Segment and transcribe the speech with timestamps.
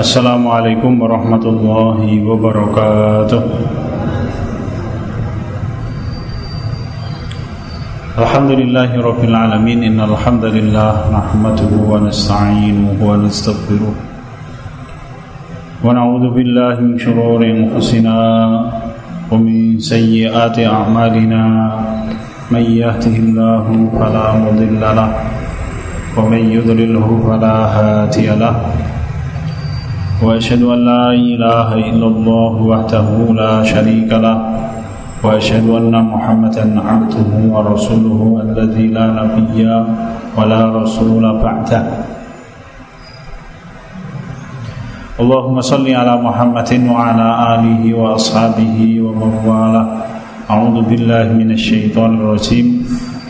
[0.00, 3.42] السلام عليكم ورحمة الله وبركاته.
[8.16, 9.78] الحمد لله رب العالمين.
[9.84, 13.94] إن الحمد لله نحمده ونستعينه ونستغفره.
[15.84, 18.18] ونعوذ بالله من شرور أنفسنا
[19.28, 21.44] ومن سيئات أعمالنا.
[22.48, 23.66] من يهده الله
[24.00, 25.10] فلا مضل له
[26.16, 28.69] ومن يضلله فلا هادي له.
[30.20, 34.38] وأشهد أن لا إله إلا الله وحده لا شريك له
[35.24, 39.64] وأشهد أن محمدا عبده ورسوله الذي لا نبي
[40.36, 41.84] ولا رسول بعده.
[45.20, 49.88] اللهم صل على محمد وعلى آله وأصحابه ومن والاه.
[50.50, 52.66] أعوذ بالله من الشيطان الرجيم.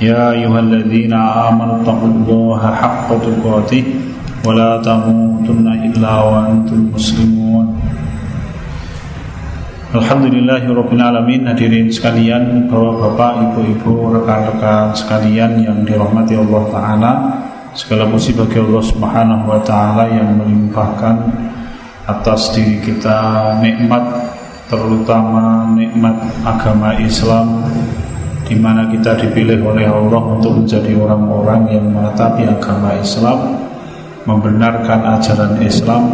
[0.02, 4.09] يا أيها الذين آمنوا اتقوا الله حق تقاته.
[4.45, 7.67] ولا تموتن إلا وأنتم مسlimun
[9.95, 17.13] Alhamdulillahirrabbilalamin Hadirin sekalian Bapak-bapak, ibu-ibu, rekan-rekan sekalian Yang dirahmati Allah Ta'ala
[17.71, 21.15] Segala puji bagi Allah Subhanahu Wa Ta'ala Yang melimpahkan
[22.11, 23.15] Atas diri kita
[23.63, 24.03] nikmat
[24.67, 27.63] Terutama nikmat agama Islam
[28.45, 33.58] di mana kita dipilih oleh Allah untuk menjadi orang-orang yang menetapi agama Islam
[34.28, 36.12] membenarkan ajaran Islam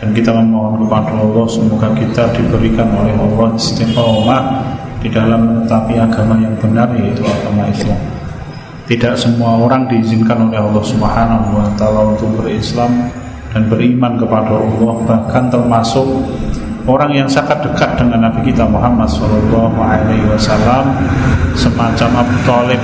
[0.00, 4.42] dan kita memohon kepada Allah semoga kita diberikan oleh Allah istiqomah
[5.00, 8.00] di dalam menetapi agama yang benar yaitu agama Islam.
[8.84, 13.08] Tidak semua orang diizinkan oleh Allah Subhanahu wa taala untuk berislam
[13.54, 16.04] dan beriman kepada Allah bahkan termasuk
[16.84, 20.92] orang yang sangat dekat dengan Nabi kita Muhammad sallallahu alaihi wasallam
[21.56, 22.82] semacam Abu Thalib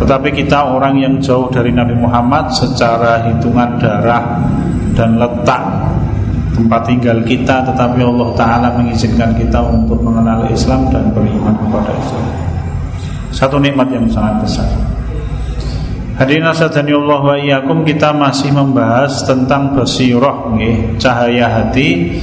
[0.00, 4.40] tetapi kita orang yang jauh dari Nabi Muhammad secara hitungan darah
[4.96, 5.60] dan letak
[6.60, 12.26] tempat tinggal kita Tetapi Allah Ta'ala mengizinkan kita untuk mengenal Islam dan beriman kepada Islam.
[13.30, 14.68] Satu nikmat yang sangat besar.
[16.20, 22.20] Hadirin asadani Allah wa iyakum kita masih membahas tentang basirah nih, cahaya hati.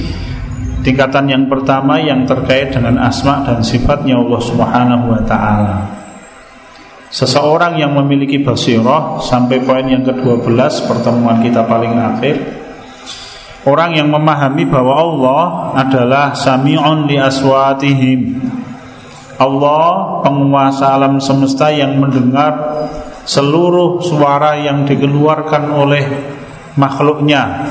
[0.86, 5.76] Tingkatan yang pertama yang terkait dengan asma dan sifatnya Allah Subhanahu wa taala.
[7.08, 12.36] Seseorang yang memiliki basirah Sampai poin yang ke-12 Pertemuan kita paling akhir.
[13.68, 15.42] Orang yang memahami bahwa Allah
[15.76, 18.40] adalah Sami'un li aswatihim.
[19.36, 22.56] Allah penguasa alam semesta yang mendengar
[23.28, 26.04] Seluruh suara yang dikeluarkan oleh
[26.80, 27.68] makhluknya.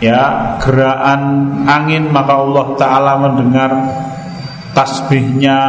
[0.00, 1.20] Ya gerakan
[1.68, 3.70] angin maka Allah Ta'ala mendengar
[4.72, 5.60] Tasbihnya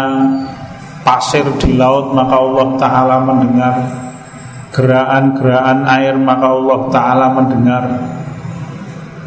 [1.01, 3.75] pasir di laut maka Allah Ta'ala mendengar.
[4.71, 7.83] Gerakan-gerakan air maka Allah Ta'ala mendengar.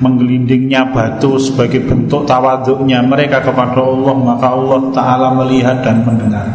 [0.02, 6.50] Menggelindingnya batu sebagai bentuk tawaduknya mereka kepada Allah Maka Allah Ta'ala melihat dan mendengar.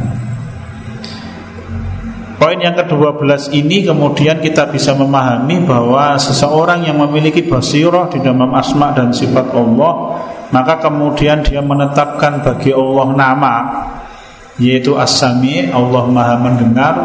[2.40, 8.47] Poin yang ke-12 ini kemudian kita bisa memahami bahwa seseorang yang memiliki basirah di dalam
[8.56, 13.56] asma dan sifat Allah Maka kemudian dia menetapkan bagi Allah nama
[14.59, 16.96] yaitu As-Sami Allah Maha mendengar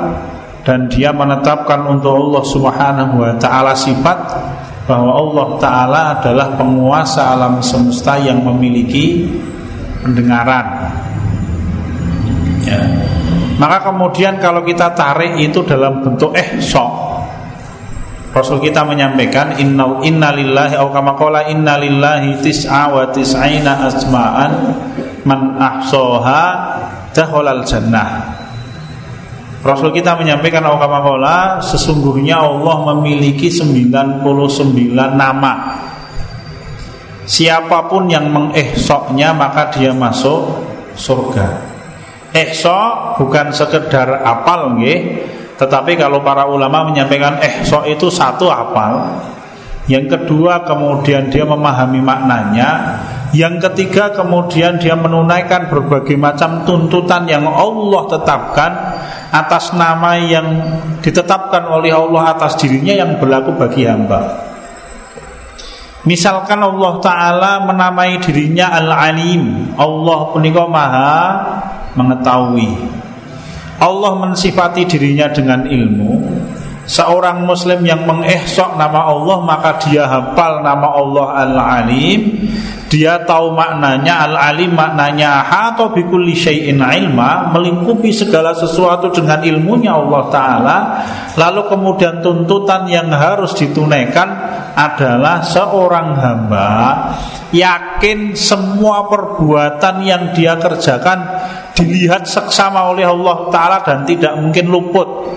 [0.66, 4.18] dan dia menetapkan untuk Allah Subhanahu wa taala sifat
[4.84, 9.24] bahwa Allah taala adalah penguasa alam semesta yang memiliki
[10.04, 10.92] pendengaran.
[12.64, 12.80] Ya.
[13.56, 17.14] Maka kemudian kalau kita tarik itu dalam bentuk ihsa
[18.34, 24.52] Rasul kita menyampaikan inna innalillahi au kama qala innalillahi tis'a wa tis'ina asma'an
[25.22, 26.42] man ahsaha
[27.14, 28.42] dakhalal jannah.
[29.64, 34.20] Rasul kita menyampaikan awkamakola Sesungguhnya Allah memiliki 99
[35.16, 35.54] nama.
[37.24, 40.60] Siapa pun yang mengehsoknya maka dia masuk
[40.92, 41.72] surga.
[42.36, 45.24] Ehsok bukan sekedar apal nggih,
[45.56, 49.16] Tetapi kalau para ulama menyampaikan ehsok itu satu apal.
[49.88, 53.00] Yang kedua kemudian dia memahami maknanya
[53.34, 58.72] yang ketiga kemudian dia menunaikan berbagai macam tuntutan yang Allah tetapkan
[59.34, 60.46] atas nama yang
[61.02, 64.54] ditetapkan oleh Allah atas dirinya yang berlaku bagi hamba.
[66.06, 69.74] Misalkan Allah Ta'ala menamai dirinya Al-Alim.
[69.74, 71.16] Allah punika maha
[71.98, 72.70] mengetahui.
[73.82, 76.12] Allah mensifati dirinya dengan ilmu.
[76.84, 82.44] Seorang muslim yang mengehsok nama Allah Maka dia hafal nama Allah Al-Alim
[82.94, 90.22] Dia tahu maknanya Al-Alim maknanya Hato bikulli syai'in ilma Melingkupi segala sesuatu dengan ilmunya Allah
[90.30, 90.78] Ta'ala.
[91.34, 94.30] Lalu kemudian tuntutan yang harus ditunaikan
[94.78, 96.70] adalah seorang hamba
[97.50, 101.18] yakin semua perbuatan yang dia kerjakan
[101.74, 105.34] dilihat seksama oleh Allah Ta'ala dan tidak mungkin luput.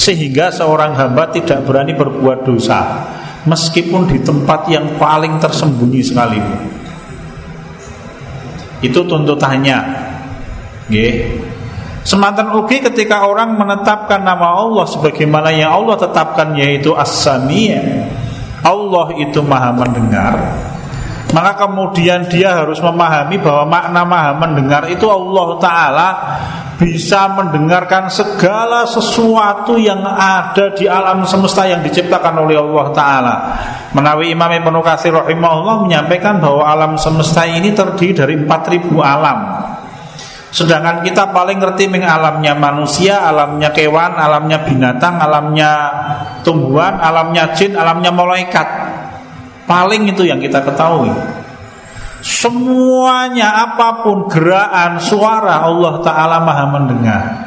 [0.00, 2.80] Sehingga seorang hamba tidak berani berbuat dosa
[3.44, 6.40] meskipun di tempat yang paling tersembunyi sekali
[8.80, 9.78] itu tuntutannya.
[10.90, 11.14] Nggih.
[12.06, 17.74] Semantan ugi ketika orang menetapkan nama Allah sebagaimana yang Allah tetapkan yaitu As-Sami'
[18.62, 20.38] Allah itu maha mendengar
[21.34, 26.08] maka kemudian dia harus memahami bahwa makna maha mendengar itu Allah Ta'ala
[26.76, 33.34] bisa mendengarkan segala sesuatu yang ada di alam semesta yang diciptakan oleh Allah Ta'ala
[33.96, 39.38] Menawi Imam Ibn Qasir rahimahullah menyampaikan bahwa alam semesta ini terdiri dari 4000 alam
[40.56, 45.70] Sedangkan kita paling ngerti meng alamnya manusia, alamnya kewan, alamnya binatang, alamnya
[46.40, 48.64] tumbuhan, alamnya jin, alamnya malaikat.
[49.66, 51.10] Paling itu yang kita ketahui.
[52.22, 57.46] Semuanya apa pun gerakan suara Allah Ta'ala maha mendengar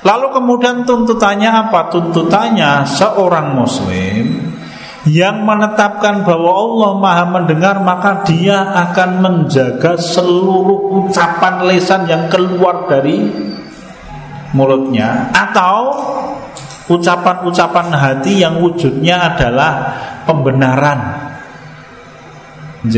[0.00, 1.92] Lalu kemudian tuntutannya apa?
[1.92, 4.48] Tuntutannya seorang muslim
[5.08, 12.84] yang menetapkan bahwa Allah Maha mendengar maka dia akan menjaga seluruh ucapan lesan yang keluar
[12.84, 13.24] dari
[14.52, 16.04] mulutnya atau
[16.92, 19.72] ucapan-ucapan hati yang wujudnya adalah
[20.24, 21.00] pembenaran.
[22.88, 22.96] J.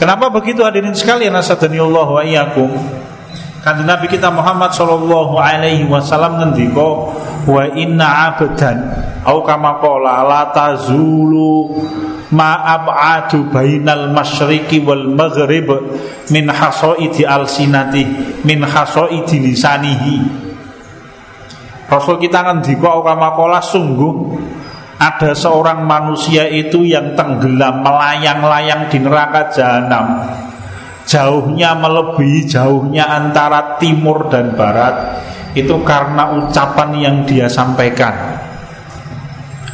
[0.00, 2.72] Kenapa begitu hadirin sekalian asadaniullah wa iyyakum?
[3.60, 7.12] Kanjeng Nabi kita Muhammad sallallahu alaihi wasallam ngendika
[7.44, 8.88] wa inna abdan
[9.20, 11.68] au kama qala la tazulu
[12.32, 15.68] ma ab'adu bainal masyriqi wal maghrib
[16.32, 18.08] min hasaidi alsinati
[18.48, 20.16] min hasaidi lisanihi
[21.90, 24.40] Rasul kita ngendika au kama qala sungguh
[25.00, 30.28] ada seorang manusia itu yang tenggelam melayang-layang di neraka jahanam
[31.08, 35.24] jauhnya melebihi jauhnya antara timur dan barat
[35.58, 38.38] itu karena ucapan yang dia sampaikan.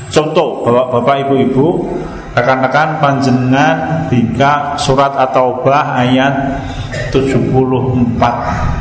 [0.08, 1.92] Contoh, bapak-bapak, ibu-ibu,
[2.32, 6.64] rekan-rekan panjenengan bika surat At-Taubah ayat
[7.12, 8.75] 74.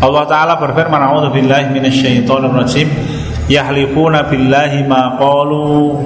[0.00, 2.88] Allah Ta'ala berfirman A'udhu billahi minasyaitonir rajim.
[3.52, 6.00] Yahlifuna billahi ma qalu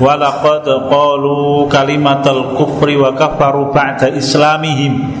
[0.00, 5.20] wa laqad qalu kalimatal kufri wa kafaru ba'da islamihim.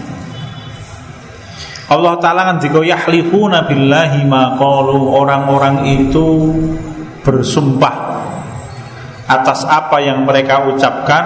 [1.92, 5.04] Allah Ta'ala kan jika yahlifuna billahi ma qalu.
[5.12, 6.48] Orang-orang itu
[7.20, 8.04] bersumpah
[9.24, 11.24] Atas apa yang mereka ucapkan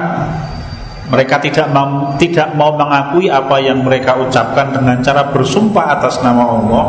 [1.08, 6.44] Mereka tidak mau, tidak mau mengakui apa yang mereka ucapkan Dengan cara bersumpah atas nama
[6.44, 6.84] Allah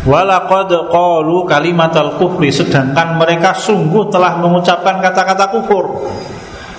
[0.00, 6.08] Walaqad qalu kalimatal kufri sedangkan mereka sungguh telah mengucapkan kata-kata kufur.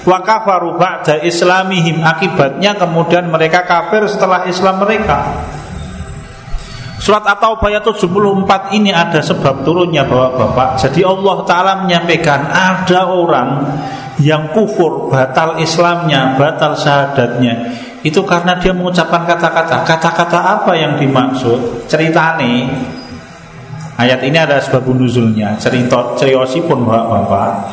[0.01, 5.37] Wa kafaru ba'da islamihim akibatnya kemudian mereka kafir setelah Islam mereka.
[7.01, 10.77] Surat At-Taubah ayat 74 ini ada sebab turunnya Bapak-bapak.
[10.77, 13.65] Jadi Allah taala menyampaikan ada orang
[14.21, 17.74] yang kufur, batal Islamnya, batal syahadatnya.
[18.06, 19.81] Itu karena dia mengucapkan kata-kata.
[19.81, 21.89] Kata-kata apa yang dimaksud?
[21.89, 22.69] Ceritane
[24.01, 27.70] Ayat ini ada sebab nuzulnya, cerita pun bapak-bapak.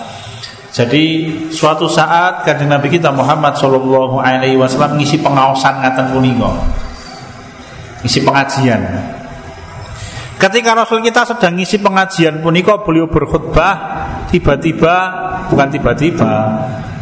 [0.68, 1.04] Jadi
[1.49, 6.52] suatu saat kanjeng Nabi kita Muhammad Shallallahu Alaihi Wasallam ngisi pengawasan ngaten punika,
[8.04, 8.82] ngisi pengajian.
[10.38, 13.75] Ketika Rasul kita sedang ngisi pengajian punika beliau berkhutbah,
[14.30, 14.95] tiba-tiba
[15.50, 16.33] bukan tiba-tiba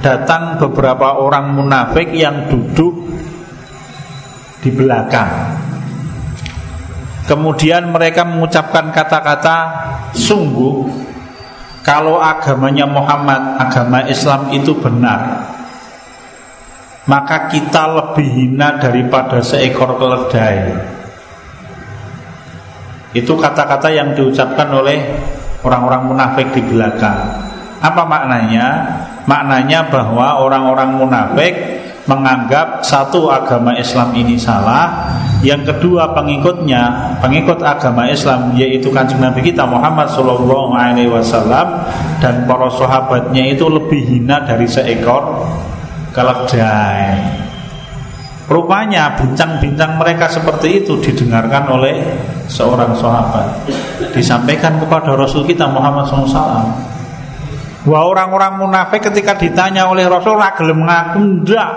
[0.00, 2.96] datang beberapa orang munafik yang duduk
[4.64, 5.66] di belakang
[7.26, 9.56] Kemudian mereka mengucapkan kata-kata
[10.14, 10.86] sungguh
[11.82, 15.50] kalau agamanya Muhammad, agama Islam itu benar,
[17.10, 20.94] maka kita lebih hina daripada seekor keledai.
[23.16, 25.00] Itu kata-kata yang diucapkan oleh
[25.64, 27.16] orang-orang munafik di belakang.
[27.80, 28.84] Apa maknanya?
[29.24, 31.54] Maknanya bahwa orang-orang munafik
[32.06, 35.10] menganggap satu agama Islam ini salah,
[35.42, 41.88] yang kedua pengikutnya, pengikut agama Islam yaitu kanjeng Nabi kita Muhammad Shallallahu Alaihi Wasallam
[42.22, 45.42] dan para sahabatnya itu lebih hina dari seekor
[46.14, 47.45] keledai.
[48.46, 51.98] Rupanya bincang-bincang mereka seperti itu didengarkan oleh
[52.46, 53.66] seorang sahabat.
[54.14, 56.94] Disampaikan kepada Rasul kita Muhammad SAW
[57.86, 61.70] Wah orang-orang munafik ketika ditanya oleh Rasul Ragilem mengaku enggak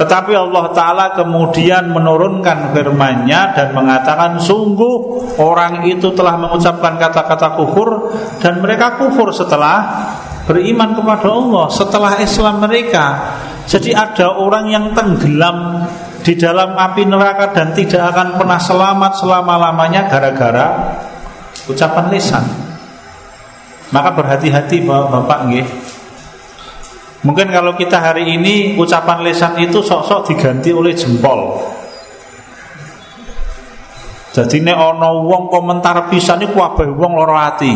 [0.00, 8.16] Tetapi Allah Ta'ala kemudian menurunkan firman-Nya dan mengatakan Sungguh orang itu telah mengucapkan kata-kata kufur
[8.40, 10.08] Dan mereka kufur setelah
[10.48, 13.04] beriman kepada Allah Setelah Islam mereka
[13.66, 15.86] Jadi ada orang yang tenggelam
[16.22, 20.66] di dalam api neraka dan tidak akan pernah selamat selama-lamanya gara-gara
[21.66, 22.44] ucapan lisan.
[23.92, 25.66] Maka berhati-hati Bapak nggih.
[27.22, 31.62] Mungkin kalau kita hari ini ucapan lisan itu sok-sok diganti oleh jempol.
[34.32, 37.70] Jadi ini ono wong komentar pisan ini kabeh wong loro hati.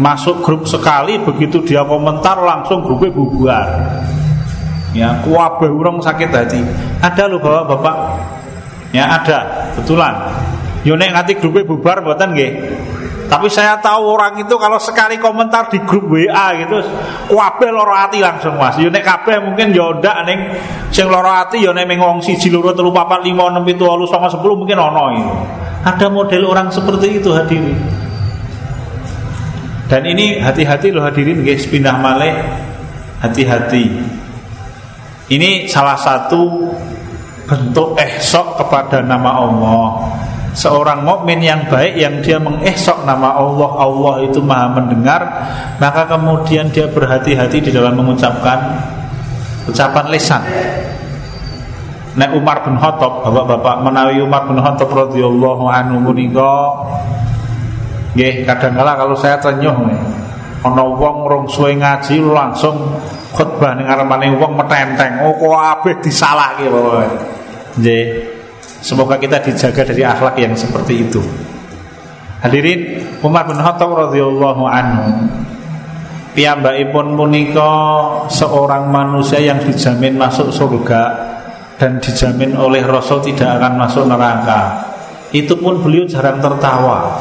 [0.00, 3.68] Masuk grup sekali begitu dia komentar langsung grupnya bubar
[4.96, 6.60] ya kuabe urung sakit hati.
[7.02, 7.96] Ada loh bapak-bapak
[8.90, 10.14] ya ada betulan.
[10.82, 12.52] Yo nek nganti grupnya bubar buatan nggih.
[13.30, 16.82] Tapi saya tahu orang itu kalau sekali komentar di grup WA gitu
[17.30, 18.74] kuabe loro hati langsung mas.
[18.82, 20.38] Yo nek kabeh mungkin yo ndak ning
[20.90, 24.02] sing loro hati yo nek ming wong siji loro telu papat lima enam pitu wolu
[24.10, 25.34] songo sepuluh mungkin ono itu
[25.80, 27.72] ada model orang seperti itu hadirin
[29.90, 32.30] dan ini hati-hati loh hadirin guys pindah malih.
[33.20, 33.84] Hati-hati
[35.30, 36.74] ini salah satu
[37.46, 39.86] bentuk ehsok kepada nama Allah.
[40.50, 45.22] Seorang mukmin yang baik yang dia mengesok nama Allah, Allah itu Maha mendengar,
[45.78, 48.58] maka kemudian dia berhati-hati di dalam mengucapkan
[49.70, 50.42] ucapan lisan.
[52.18, 56.74] Nek Umar bin Khattab, bapak-bapak menawi Umar bin Khattab radhiyallahu anhu menika
[58.18, 59.70] nggih kadang kala kalau saya tenyuh
[60.66, 62.98] ana wong rong suwe ngaji langsung
[63.40, 65.24] khutbah ning ngarepane wong metenteng.
[65.24, 67.08] Oh kok kabeh disalahke pokoke.
[68.84, 71.24] Semoga kita dijaga dari akhlak yang seperti itu.
[72.44, 75.08] Hadirin Umar bin Khattab radhiyallahu anhu
[76.32, 77.72] piyambakipun punika
[78.28, 81.02] seorang manusia yang dijamin masuk surga
[81.76, 84.88] dan dijamin oleh Rasul tidak akan masuk neraka.
[85.32, 87.20] Itu pun beliau jarang tertawa.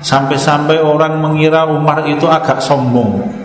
[0.00, 3.39] Sampai-sampai orang mengira Umar itu agak sombong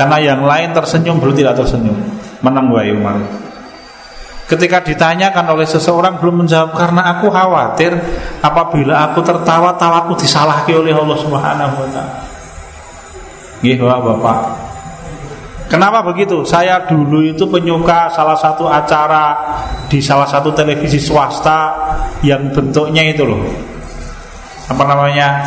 [0.00, 2.00] karena yang lain tersenyum belum tidak tersenyum
[2.40, 3.20] Menang wae Umar
[4.50, 7.94] Ketika ditanyakan oleh seseorang belum menjawab karena aku khawatir
[8.42, 12.18] apabila aku tertawa tawaku disalahkan oleh Allah Subhanahu wa taala.
[13.62, 14.38] Bapak.
[15.70, 16.42] Kenapa begitu?
[16.42, 19.38] Saya dulu itu penyuka salah satu acara
[19.86, 21.70] di salah satu televisi swasta
[22.26, 23.46] yang bentuknya itu loh.
[24.66, 25.46] Apa namanya?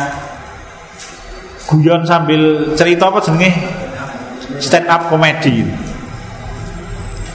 [1.68, 3.83] Guyon sambil cerita apa jenenge?
[4.60, 5.66] Stand up comedy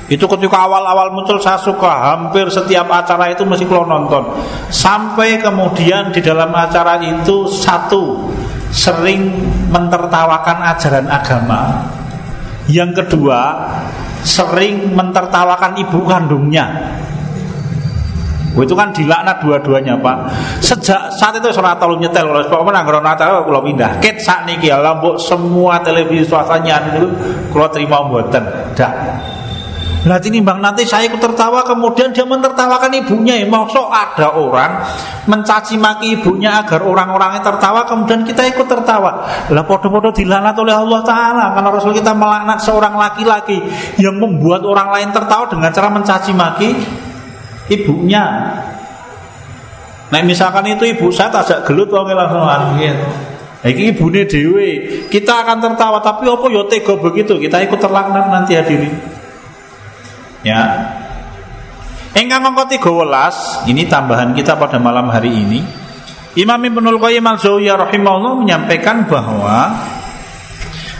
[0.10, 2.18] itu ketika awal-awal muncul saya suka.
[2.18, 4.42] Hampir setiap acara itu mesti kalau nonton.
[4.74, 8.34] Sampai kemudian di dalam acara itu satu
[8.74, 9.38] sering
[9.70, 11.86] mentertawakan ajaran agama.
[12.66, 13.70] Yang kedua
[14.26, 16.98] sering mentertawakan ibu kandungnya
[18.58, 20.18] itu kan dilaknat dua-duanya Pak.
[20.64, 24.02] Sejak saat itu ora tau nyetel kalau sebab menang kalau natal kalau pindah.
[24.02, 27.06] Ket saat niki ya lambuk semua televisi swastanya itu
[27.54, 28.42] kalau terima mboten.
[28.74, 28.94] Dak.
[30.00, 34.80] Berarti ini bang nanti saya ikut tertawa kemudian dia mentertawakan ibunya ya Maksud ada orang
[35.28, 41.04] mencaci maki ibunya agar orang-orangnya tertawa kemudian kita ikut tertawa Lah podo-podo dilanat oleh Allah
[41.04, 43.60] Ta'ala Karena Rasul kita melaknat seorang laki-laki
[44.00, 46.70] yang membuat orang lain tertawa dengan cara mencaci maki
[47.70, 48.26] ibunya.
[50.10, 52.98] Nah misalkan itu ibu saya tak gelut wong langsung angin.
[53.60, 54.70] Iki ibune dhewe.
[55.12, 57.36] Kita akan tertawa tapi apa ya tega begitu?
[57.36, 58.96] Kita ikut terlaknat nanti hadirin.
[60.42, 60.96] Ya.
[62.16, 65.62] Engkang nomor 13, ini tambahan kita pada malam hari ini.
[66.40, 69.76] Imam Ibnul Qayyim Al-Jauziyah rahimahullah menyampaikan bahwa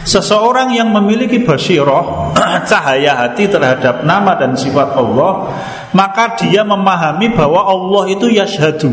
[0.00, 2.32] Seseorang yang memiliki basiroh
[2.70, 5.52] Cahaya hati terhadap nama dan sifat Allah
[5.92, 8.90] Maka dia memahami bahwa Allah itu yashadu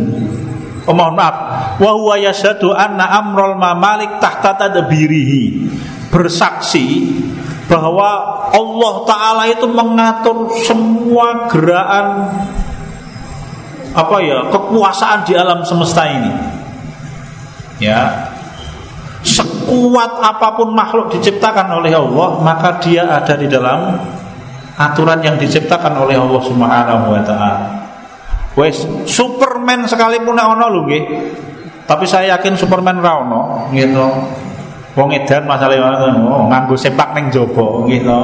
[0.88, 1.36] oh, Mohon maaf.
[1.78, 5.70] Wa huwa yashadu anna amrol mamalik tahta tadbirihi.
[6.08, 7.04] Bersaksi
[7.68, 12.32] bahwa Allah Ta'ala itu mengatur semua gerakan
[13.92, 16.32] apa ya kekuasaan di alam semesta ini.
[17.84, 18.32] Ya
[19.68, 24.00] Sekuat apa pun makhluk diciptakan oleh Allah, maka dia ada di dalam
[24.80, 27.68] aturan yang diciptakan oleh Allah Subhanahu wa taala.
[28.56, 31.04] Wes, Superman sekalipun ono lho nggih.
[31.84, 34.08] Tapi saya yakin Superman ra ono gitu.
[34.96, 35.76] Wong edan masalah
[36.16, 38.20] ngono, nganggo sepak ning jaba gitu.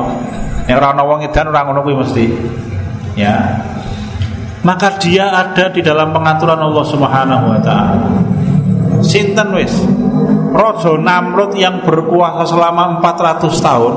[0.64, 2.26] Nek ora ono wong edan ora ngono kuwi mesti.
[3.20, 3.60] Ya.
[4.64, 8.08] Maka dia ada di dalam pengaturan Allah Subhanahu wa taala.
[9.04, 9.76] Sinten wis?
[10.54, 13.94] Rojo Namrud yang berkuasa selama 400 tahun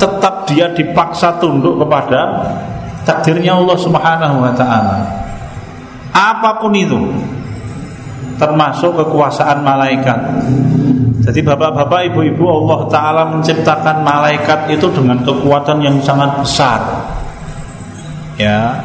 [0.00, 2.20] Tetap dia dipaksa tunduk kepada
[3.00, 4.96] Takdirnya Allah subhanahu wa ta'ala.
[6.12, 7.00] Apa pun itu
[8.36, 10.20] Termasuk kekuasaan malaikat.
[11.20, 16.80] Jadi bapak-bapak, ibu-ibu Allah Ta'ala menciptakan malaikat itu dengan kekuatan yang sangat besar.
[18.40, 18.80] Ya.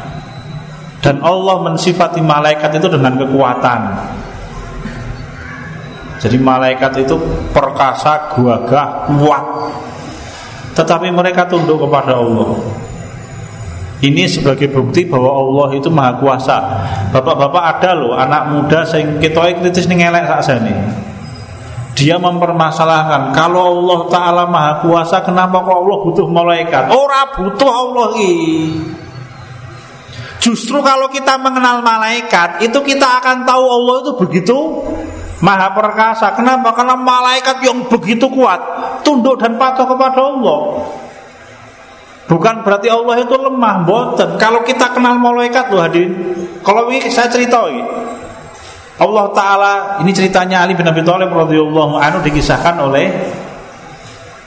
[1.00, 3.80] Dan Allah mensifati malaikat itu dengan kekuatan
[6.16, 7.16] jadi malaikat itu
[7.52, 9.44] perkasa, gagah, kuat.
[10.72, 12.56] Tetapi mereka tunduk kepada Allah.
[13.96, 16.56] Ini sebagai bukti bahwa Allah itu maha kuasa.
[17.16, 20.76] Bapak-bapak ada loh anak muda sing kita kritis ning elek nih.
[21.96, 26.92] Dia mempermasalahkan kalau Allah Taala maha kuasa, kenapa kok Allah butuh malaikat?
[26.92, 28.76] Ora butuh Allah ini.
[30.44, 34.56] Justru kalau kita mengenal malaikat, itu kita akan tahu Allah itu begitu
[35.44, 36.32] Maha perkasa.
[36.32, 36.72] Kenapa?
[36.72, 38.56] Karena malaikat yang begitu kuat
[39.04, 40.60] tunduk dan patuh kepada Allah.
[42.26, 44.34] Bukan berarti Allah itu lemah, boten.
[44.40, 46.34] Kalau kita kenal malaikat loh hadirin.
[46.64, 47.84] Kalau ini saya cerita ini.
[48.96, 53.12] Allah Taala ini ceritanya Ali bin Abi Thalib radhiyallahu anhu dikisahkan oleh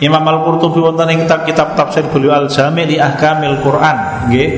[0.02, 4.50] Imam Al Qurtubi wonten ing kitab kitab tafsir beliau Al Jami' li Ahkamil Quran, nggih.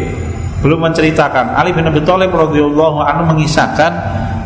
[0.63, 3.91] Belum menceritakan Ali bin Abi Thalib radhiyallahu anhu mengisahkan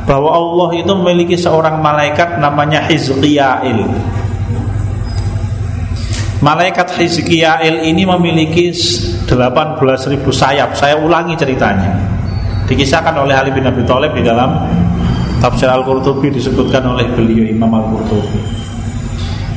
[0.06, 3.90] bahwa Allah itu memiliki seorang malaikat namanya Hizqiyail.
[6.46, 9.26] Malaikat Hizqiyail ini memiliki 18.000
[10.30, 10.78] sayap.
[10.78, 11.98] Saya ulangi ceritanya.
[12.70, 14.70] Dikisahkan oleh Ali bin Abi Thalib di dalam
[15.42, 18.42] Tafsir Al-Qurtubi disebutkan oleh beliau Imam Al-Qurtubi.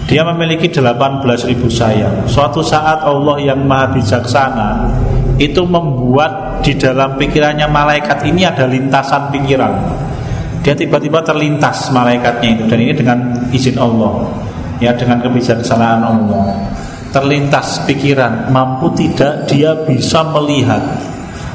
[0.08, 2.24] Dia memiliki 18.000 sayap.
[2.24, 4.88] Suatu saat Allah yang Maha Bijaksana
[5.36, 10.07] itu membuat di dalam pikirannya malaikat ini ada lintasan pikiran
[10.68, 12.68] dia tiba-tiba terlintas malaikatnya itu.
[12.68, 14.28] Dan ini dengan izin Allah.
[14.84, 16.68] Ya dengan kebijaksanaan Allah.
[17.08, 20.84] Terlintas pikiran mampu tidak dia bisa melihat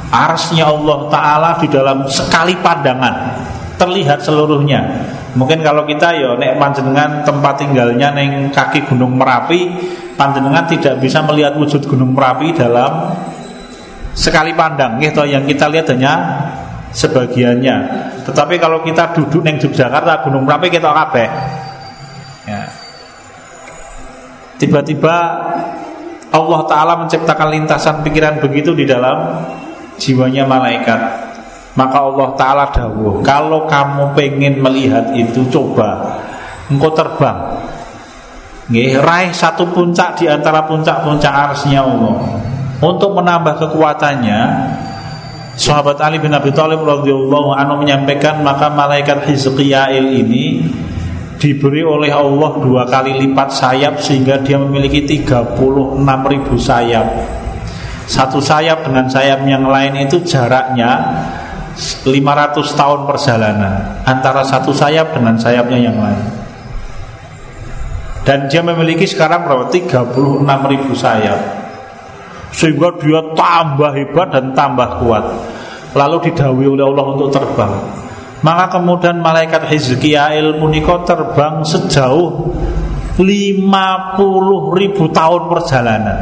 [0.10, 3.38] arsnya Allah Ta'ala di dalam sekali pandangan.
[3.78, 4.82] Terlihat seluruhnya.
[5.38, 9.70] Mungkin kalau kita ya nek panjenengan tempat tinggalnya neng kaki gunung merapi
[10.18, 13.14] panjenengan tidak bisa melihat wujud gunung merapi dalam
[14.18, 14.98] sekali pandang.
[14.98, 16.14] Gitu yang kita lihat hanya
[16.98, 17.78] sebagiannya.
[18.24, 21.28] Tetapi kalau kita duduk neng Yogyakarta Gunung Merapi kita kabeh.
[22.48, 22.64] Ya.
[24.60, 25.16] Tiba-tiba
[26.34, 29.46] Allah Ta'ala menciptakan lintasan pikiran begitu di dalam
[30.02, 31.02] jiwanya malaikat
[31.74, 36.22] Maka Allah Ta'ala dawuh Kalau kamu pengen melihat itu coba
[36.70, 37.60] Engkau terbang
[38.72, 42.40] Nggih, raih satu puncak di antara puncak-puncak arsnya Allah
[42.80, 44.42] Untuk menambah kekuatannya
[45.54, 50.66] Sahabat Ali bin Abi Thalib radhiyallahu anhu menyampaikan maka malaikat Hizqiyail ini
[51.38, 57.06] diberi oleh Allah dua kali lipat sayap sehingga dia memiliki 36 ribu sayap.
[58.10, 61.22] Satu sayap dengan sayap yang lain itu jaraknya
[62.02, 62.10] 500
[62.74, 66.26] tahun perjalanan antara satu sayap dengan sayapnya yang lain.
[68.26, 69.70] Dan dia memiliki sekarang berapa?
[69.70, 71.63] 36 ribu sayap
[72.54, 75.26] sehingga dia tambah hebat dan tambah kuat.
[75.98, 77.74] Lalu didawi oleh Allah untuk terbang.
[78.46, 82.54] Maka kemudian malaikat Hizkiyail puniko terbang sejauh
[83.18, 86.20] 50 ribu tahun perjalanan.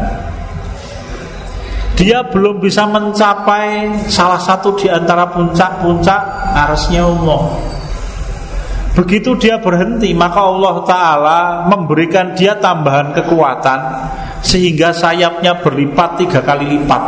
[2.00, 6.22] Dia belum bisa mencapai salah satu di antara puncak-puncak
[6.58, 7.54] arasnya Allah
[8.92, 11.40] Begitu dia berhenti maka Allah Ta'ala
[11.72, 13.80] memberikan dia tambahan kekuatan
[14.42, 17.04] Sehingga sayapnya berlipat tiga kali lipat.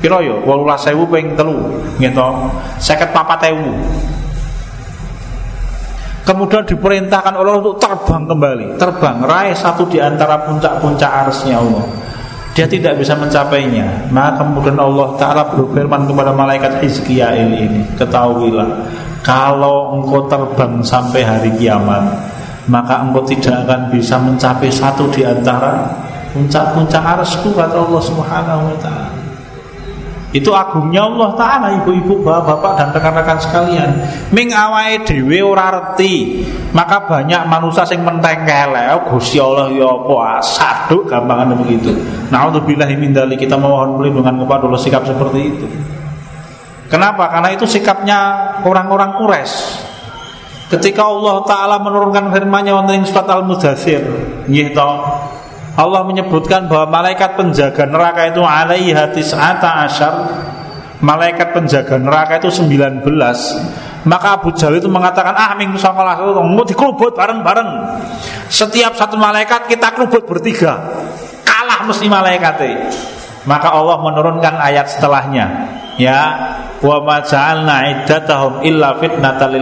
[0.00, 2.26] Kira yo, walulah sewu peng telu Gitu,
[2.80, 3.76] seket papa tewu
[6.24, 8.66] Kemudian diperintahkan Allah untuk terbang kembali.
[8.80, 11.84] Terbang, raih satu di antara puncak-puncak arsnya Allah.
[12.54, 14.10] Dia tidak bisa mencapainya.
[14.14, 18.68] Maka kemudian Allah Ta'ala berfirman kepada malaikat Hizkiyail ini Ketahuilah
[19.20, 22.02] kalau engkau terbang sampai hari kiamat
[22.66, 25.99] Maka engkau tidak akan bisa mencapai satu di antara
[26.30, 29.20] Puncak-puncak arsku kata Allah subhanahu wa ta'ala.
[30.30, 33.90] Itu agungnya Allah Ta'ala Ibu-ibu, bapak-bapak dan rekan-rekan sekalian.
[34.30, 35.98] Ming awai dewe ora
[36.70, 38.70] Maka banyak manusia yang mentengkel.
[38.70, 40.38] Oh, Gusti Allah ya apa?
[40.38, 41.90] Saduk gampangan begitu
[42.30, 45.66] Na'udzubillahi min kita mohon perlindungan kepada Allah sikap seperti itu.
[46.86, 47.26] Kenapa?
[47.26, 48.18] Karena itu sikapnya
[48.62, 49.54] orang-orang Quraisy.
[50.70, 54.06] Ketika Allah Ta'ala menurunkan firman-Nya wonten surat Al-Mudathir,
[55.78, 60.14] Allah menyebutkan bahwa malaikat penjaga neraka itu alaiha tis'ata asyar
[61.00, 63.00] Malaikat penjaga neraka itu 19
[64.04, 67.68] Maka Abu Jahal itu mengatakan, ah minggu sangkalas itu mau dikerubut bareng-bareng.
[68.48, 70.80] Setiap satu malaikat kita kerubut bertiga.
[71.44, 72.88] Kalah mesti malaikatnya.
[73.44, 75.46] Maka Allah menurunkan ayat setelahnya.
[76.00, 76.20] Ya,
[76.80, 79.52] wa ma ja'alna iddatahum illa fitnatal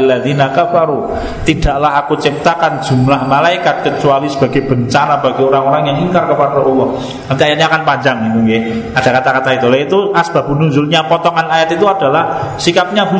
[0.54, 1.10] kafaru.
[1.42, 6.88] Tidaklah aku ciptakan jumlah malaikat kecuali sebagai bencana bagi orang-orang yang ingkar kepada Allah.
[7.26, 8.62] Nanti ayatnya akan panjang itu nggih.
[8.94, 9.66] Ada kata-kata itu.
[9.78, 13.18] Itu asbabun nuzulnya potongan ayat itu adalah sikapnya Abu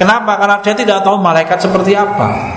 [0.00, 0.32] Kenapa?
[0.40, 2.56] Karena dia tidak tahu malaikat seperti apa.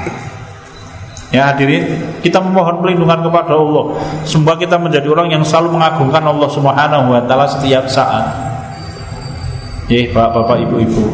[1.34, 3.98] Ya hadirin, kita memohon perlindungan kepada Allah.
[4.22, 8.53] Semoga kita menjadi orang yang selalu mengagungkan Allah Subhanahu wa taala setiap saat.
[9.92, 11.06] Ya, Bapak-bapak, Ibu-ibu.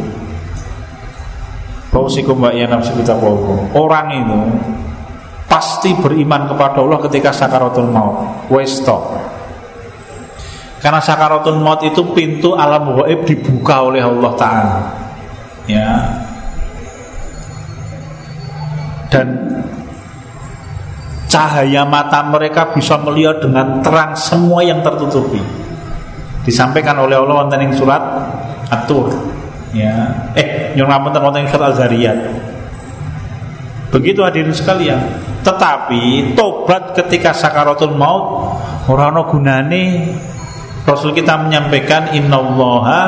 [1.90, 3.18] Fausikum wa ya nafsu kita
[3.74, 4.40] Orang itu
[5.50, 8.46] pasti beriman kepada Allah ketika sakaratul maut.
[8.54, 9.18] Westo.
[10.78, 15.10] Karena sakaratul maut itu pintu alam gaib dibuka oleh Allah taala
[15.70, 15.90] ya
[19.14, 19.28] dan
[21.30, 25.38] cahaya mata mereka bisa melihat dengan terang semua yang tertutupi
[26.42, 28.02] disampaikan oleh Allah wonten ing surat
[28.70, 29.10] atur
[29.74, 32.18] ya eh nyuwun ngapunten wonten surat Az-Zariyat
[33.90, 35.02] begitu hadirin sekalian
[35.42, 38.58] tetapi tobat ketika sakaratul maut
[38.90, 40.14] ora ana gunane
[40.90, 43.02] Rasul kita menyampaikan innallaha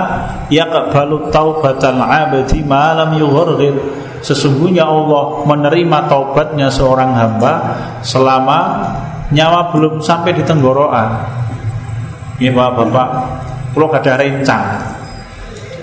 [0.54, 3.74] yaqbalu taubatal abdi ma lam yughargir.
[4.22, 7.54] Sesungguhnya Allah menerima taubatnya seorang hamba
[8.06, 8.86] selama
[9.34, 11.10] nyawa belum sampai di tenggorokan.
[12.38, 13.10] Ya Bapak-bapak,
[13.74, 14.66] kalau ada rencang.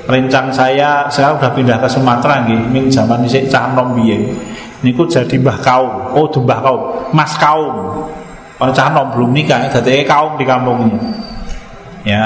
[0.08, 4.32] Rencang saya saya sudah pindah ke Sumatera nggih, min zaman isih cah nom biyen.
[4.80, 6.16] Niku jadi mbah kaum.
[6.16, 8.08] Oh, mbah kaum, mas kaum.
[8.56, 10.96] Kalau cah nom belum nikah, jadi kaum di kampungnya
[12.08, 12.24] ya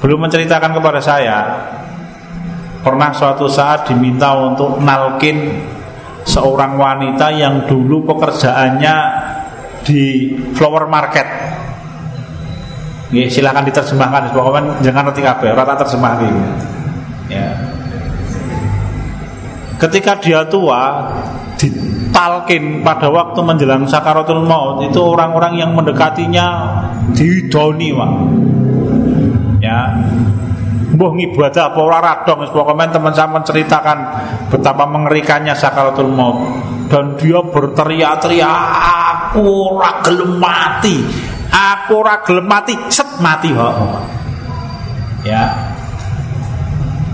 [0.00, 1.38] belum menceritakan kepada saya
[2.80, 5.60] pernah suatu saat diminta untuk nalkin
[6.24, 8.96] seorang wanita yang dulu pekerjaannya
[9.84, 11.28] di flower market.
[13.10, 16.40] Ya, silahkan diterjemahkan pokoknya jangan ngerti kabeh, rata terjemah gitu.
[17.30, 17.50] Ya.
[19.80, 21.08] Ketika dia tua,
[21.56, 26.46] ditalkin pada waktu menjelang sakaratul maut itu orang-orang yang mendekatinya
[27.16, 28.12] didoni, Pak.
[29.64, 29.80] Ya.
[30.90, 31.80] Mbah ngibadah apa?
[31.80, 32.50] Ora radong wis.
[32.50, 33.98] Pokoke teman sama menceritakan
[34.50, 36.66] betapa mengerikannya sakaratul maut.
[36.90, 39.46] Dan dia berteriak-teriak aku
[39.78, 40.98] ora gelem mati.
[41.54, 42.74] Aku ora gelem mati.
[42.90, 43.74] Set mati kok
[45.24, 45.69] ya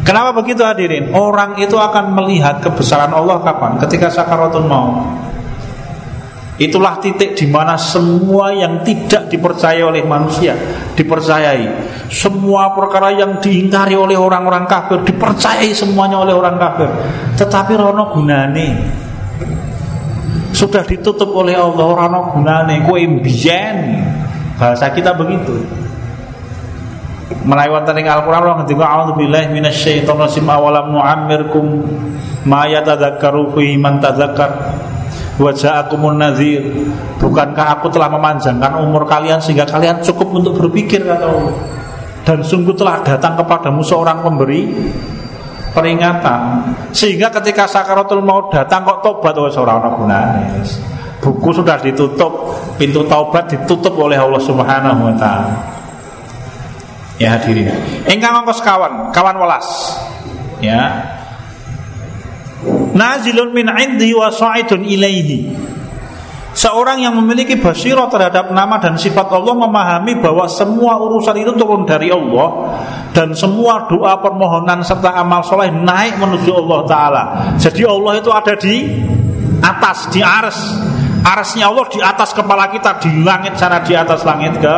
[0.06, 1.10] Kenapa begitu hadirin?
[1.10, 3.74] Orang itu akan melihat kebesaran Allah kapan?
[3.82, 5.02] Ketika sakaratul maut.
[6.56, 10.56] Itulah titik di mana semua yang tidak dipercaya oleh manusia
[10.96, 11.68] dipercayai.
[12.08, 16.88] Semua perkara yang diingkari oleh orang-orang kafir dipercayai semuanya oleh orang kafir.
[17.36, 18.68] Tetapi rono gunane
[20.56, 23.04] sudah ditutup oleh Allah rono gunane kue
[24.56, 25.60] bahasa kita begitu.
[27.26, 31.66] Melalui wonten Al-Qur'an Allah ngendika a'udzubillahi minasyaitonir rajim awalam nu'ammirkum
[32.46, 34.78] ma yatadzakkaru fihi man tadzakkar
[35.36, 36.64] Waja'akumun nazir
[37.20, 41.56] Bukankah aku telah memanjangkan umur kalian Sehingga kalian cukup untuk berpikir kata Allah.
[42.24, 44.72] Dan sungguh telah datang kepadamu seorang pemberi
[45.76, 46.72] Peringatan.
[46.88, 49.36] Sehingga ketika sakaratul mau datang Kok tobat?
[49.36, 50.64] Oleh seorang gunanya
[51.20, 55.75] Buku sudah ditutup Pintu taubat ditutup oleh Allah subhanahu wa ta'ala
[57.16, 57.72] Ya hadirin.
[58.04, 59.66] Engkang ongkos kawan Kawan welas.
[60.60, 61.12] Ya.
[62.96, 65.52] Nazilun min indi wa sa'idun ilaihi.
[66.56, 71.84] Seorang yang memiliki basirah terhadap nama dan sifat Allah memahami bahwa semua urusan itu turun
[71.84, 72.72] dari Allah
[73.12, 77.22] dan semua doa permohonan serta amal soleh naik menuju Allah Taala.
[77.60, 78.88] Jadi Allah itu ada di
[79.60, 80.56] atas di ars,
[81.20, 84.74] arsnya Allah di atas kepala kita di langit sana di atas langit ke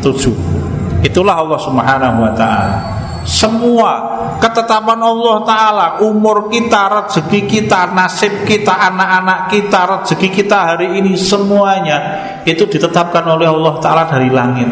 [0.00, 0.53] tujuh.
[1.04, 2.78] Itulah Allah Subhanahu Wa Taala.
[3.24, 3.92] Semua
[4.36, 11.16] ketetapan Allah Ta'ala umur kita, rezeki kita, nasib kita, anak-anak kita, rezeki kita hari ini
[11.16, 14.68] semuanya itu ditetapkan oleh Allah Ta'ala dari langit.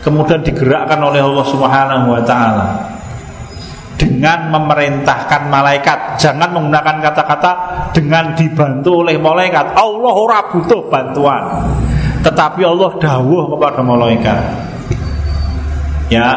[0.00, 2.66] Kemudian digerakkan oleh Allah Subhanahu Wa Ta'ala.
[4.00, 6.16] Dengan memerintahkan malaikat.
[6.18, 7.52] Jangan menggunakan kata-kata
[7.92, 9.78] dengan dibantu oleh malaikat.
[9.78, 11.70] Allah ora butuh bantuan.
[12.24, 14.72] Tetapi Allah dawuh kepada malaikat
[16.12, 16.28] ya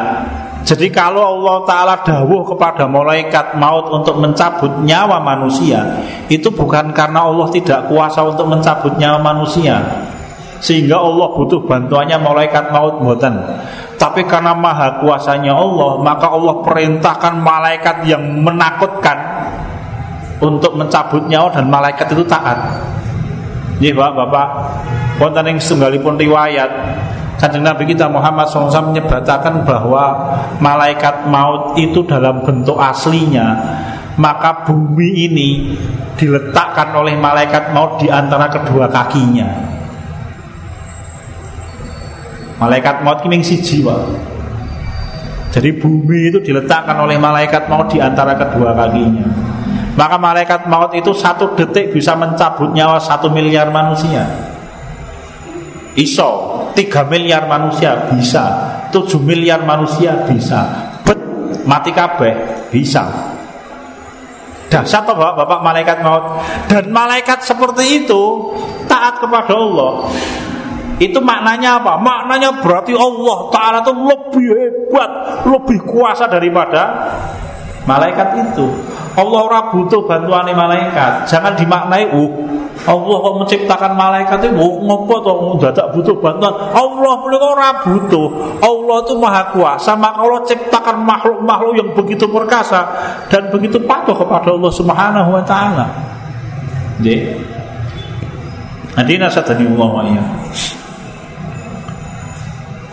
[0.66, 7.22] jadi kalau Allah Ta'ala dawuh kepada malaikat maut untuk mencabut nyawa manusia Itu bukan karena
[7.22, 9.78] Allah tidak kuasa untuk mencabut nyawa manusia
[10.66, 13.38] sehingga Allah butuh bantuannya malaikat maut mboten.
[14.02, 19.14] Tapi karena maha kuasanya Allah, maka Allah perintahkan malaikat yang menakutkan
[20.42, 22.82] untuk mencabut nyawa dan malaikat itu taat.
[23.78, 26.72] Iya bapak-bapak, ing setunggalipun riwayat
[27.36, 33.60] Kanjeng Nabi kita Muhammad SAW menyebatakan bahwa malaikat maut itu dalam bentuk aslinya
[34.16, 35.50] maka bumi ini
[36.16, 39.48] diletakkan oleh malaikat maut di antara kedua kakinya.
[42.56, 43.84] Malaikat maut ini siji
[45.52, 49.28] Jadi bumi itu diletakkan oleh malaikat maut di antara kedua kakinya.
[49.96, 54.28] Maka malaikat maut itu satu detik bisa mencabut nyawa satu miliar manusia.
[55.96, 58.44] Iso, tiga miliar manusia bisa,
[58.92, 60.92] tujuh miliar manusia bisa.
[61.08, 61.18] Bet,
[61.66, 63.34] mati kabeh bisa.
[64.66, 68.50] Dahsyat bapak, bapak malaikat maut Dan malaikat seperti itu
[68.90, 70.10] Taat kepada Allah
[70.98, 72.02] Itu maknanya apa?
[72.02, 75.12] Maknanya berarti Allah Ta'ala itu lebih hebat
[75.46, 77.14] Lebih kuasa daripada
[77.86, 78.68] Malaikat itu
[79.16, 81.24] Allah ora butuh bantuan malaikat.
[81.32, 82.32] Jangan dimaknai, uh,
[82.84, 85.34] Allah kok menciptakan malaikat itu ngopo to
[85.64, 86.52] dadak butuh bantuan.
[86.76, 88.28] Allah menika ora butuh.
[88.60, 92.84] Allah itu maha kuasa, maka Allah ciptakan makhluk-makhluk yang begitu perkasa
[93.32, 95.86] dan begitu patuh kepada Allah Subhanahu wa taala.
[97.00, 97.40] Nggih.
[98.96, 100.04] Adina sadani Allah wa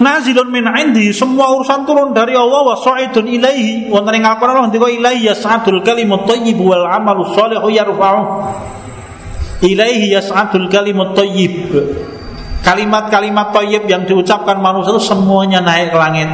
[0.03, 4.69] nazilun min indi semua urusan turun dari Allah wa sa'idun ilaihi wonten ing Al-Qur'an Allah
[4.69, 8.23] ndika ilaihi yas'adul kalimut thayyib wal amalus shalihu yarfa'u
[9.63, 11.71] ilaihi yas'adul kalimut thayyib
[12.63, 16.31] kalimat-kalimat thayyib yang diucapkan manusia itu semuanya naik ke langit.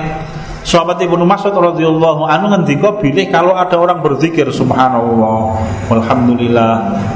[0.68, 6.72] Sahabat Ibnu Mas'ud radhiyallahu anhu ngendika bilih kalau ada orang berzikir subhanallah walhamdulillah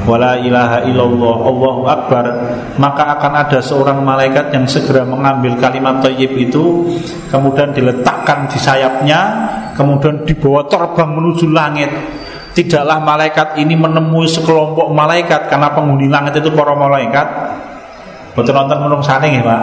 [0.09, 2.25] wala ilaha illallah Allahu akbar
[2.81, 6.97] maka akan ada seorang malaikat yang segera mengambil kalimat thayyib itu
[7.29, 9.21] kemudian diletakkan di sayapnya
[9.77, 11.93] kemudian dibawa terbang menuju langit
[12.53, 17.27] Tidaklah malaikat ini menemui sekelompok malaikat karena penghuni langit itu para malaikat.
[18.37, 19.63] Betul nonton menung saning ya, Pak.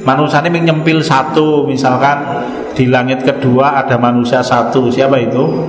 [0.00, 2.24] Manusia ini menyempil satu misalkan
[2.72, 4.88] di langit kedua ada manusia satu.
[4.88, 5.68] Siapa itu?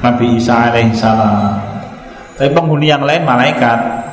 [0.00, 1.70] Nabi Isa alaihissalam
[2.40, 4.08] tapi penghuni yang lain malaikat.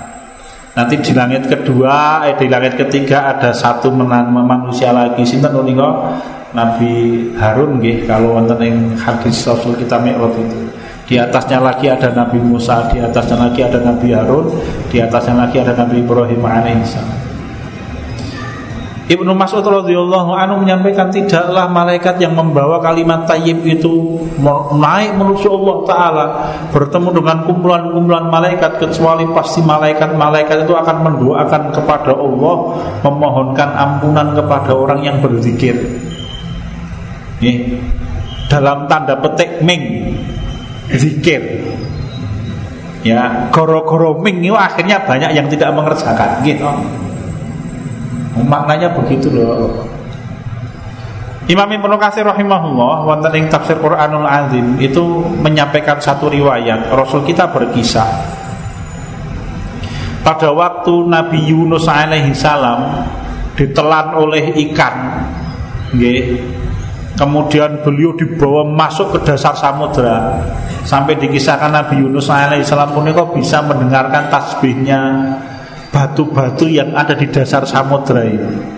[0.75, 5.23] Nanti di langit kedua eh di langit ketiga ada satu manusia lagi.
[5.23, 5.55] Sinten
[6.51, 6.91] Nabi
[7.39, 10.59] Harun nggih kalau wonten ing hadis Rasul kita Mi'raj itu
[11.07, 14.51] di atasnya lagi ada Nabi Musa, di atasnya lagi ada Nabi Harun,
[14.91, 17.27] di atasnya lagi ada Nabi Ibrahim alaihissalam.
[19.07, 24.19] Ibnu Mas'ud radhiyallahu anhu menyampaikan tidaklah malaikat yang membawa kalimat tayyib itu
[24.75, 26.25] naik menuju Allah taala
[26.75, 32.55] bertemu dengan kumpulan-kumpulan malaikat kecuali pasti malaikat-malaikat itu akan mendoakan kepada Allah
[33.07, 35.79] memohonkan ampunan kepada orang yang berzikir.
[37.39, 37.79] Nih,
[38.51, 40.11] dalam tanda petik ming
[40.95, 41.67] zikir.
[43.05, 46.67] Ya, goro-goro ming itu akhirnya banyak yang tidak mengerjakan gitu.
[48.37, 49.87] Maknanya begitu loh.
[51.47, 57.47] Imam Ibnu Katsir rahimahullah wonten ing tafsir Quranul Azim itu menyampaikan satu riwayat Rasul kita
[57.55, 58.03] berkisah
[60.27, 63.07] pada waktu Nabi Yunus alaihi salam
[63.55, 65.23] ditelan oleh ikan
[65.95, 66.35] nggih
[67.17, 70.37] kemudian beliau dibawa masuk ke dasar samudra
[70.85, 75.01] sampai dikisahkan Nabi Yunus alaihi salam kok bisa mendengarkan tasbihnya
[75.89, 78.77] batu-batu yang ada di dasar samudra ini.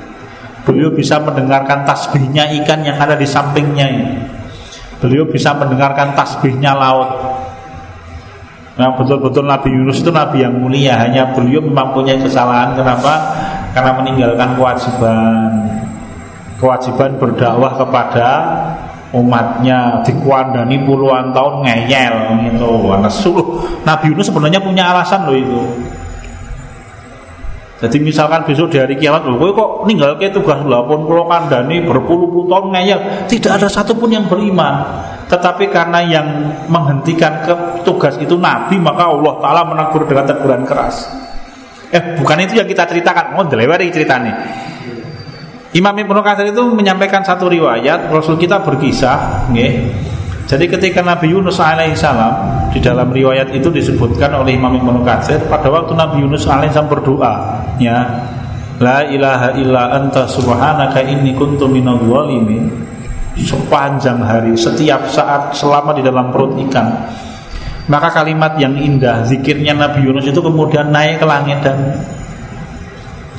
[0.64, 4.18] Beliau bisa mendengarkan tasbihnya ikan yang ada di sampingnya ini.
[5.04, 7.12] Beliau bisa mendengarkan tasbihnya laut.
[8.80, 13.36] Nah betul-betul Nabi Yunus itu Nabi yang mulia Hanya beliau memang punya kesalahan Kenapa?
[13.76, 15.52] Karena meninggalkan kewajiban
[16.60, 18.30] Kewajiban berdakwah kepada
[19.16, 22.16] umatnya dikuandani puluhan tahun ngeyel
[22.52, 22.94] gitu.
[23.88, 25.62] Nabi Yunus sebenarnya punya alasan loh itu.
[27.80, 32.52] Jadi misalkan besok di hari kiamat, kowe kok ninggal ke tugas pun pulau kandani berpuluh-puluh
[32.52, 33.00] tahun ngeyel,
[33.32, 34.84] tidak ada satupun yang beriman.
[35.32, 36.28] Tetapi karena yang
[36.68, 37.56] menghentikan ke
[37.88, 41.08] tugas itu Nabi, maka Allah Taala menegur dengan teguran keras.
[41.96, 43.40] Eh, bukan itu yang kita ceritakan.
[43.40, 44.36] Oh, delewari ceritanya.
[45.70, 49.74] Imam Ibnu Katsir itu menyampaikan satu riwayat Rasul kita berkisah, nggih.
[50.50, 52.34] Jadi ketika Nabi Yunus alaihissalam
[52.74, 57.34] di dalam riwayat itu disebutkan oleh Imam Ibnu Katsir pada waktu Nabi Yunus alaihissalam berdoa,
[57.78, 58.02] ya,
[58.80, 62.02] La ilaha illa anta subhanaka inni kuntu minadh.
[63.40, 66.88] Sepanjang hari, setiap saat selama di dalam perut ikan.
[67.88, 71.78] Maka kalimat yang indah zikirnya Nabi Yunus itu kemudian naik ke langit dan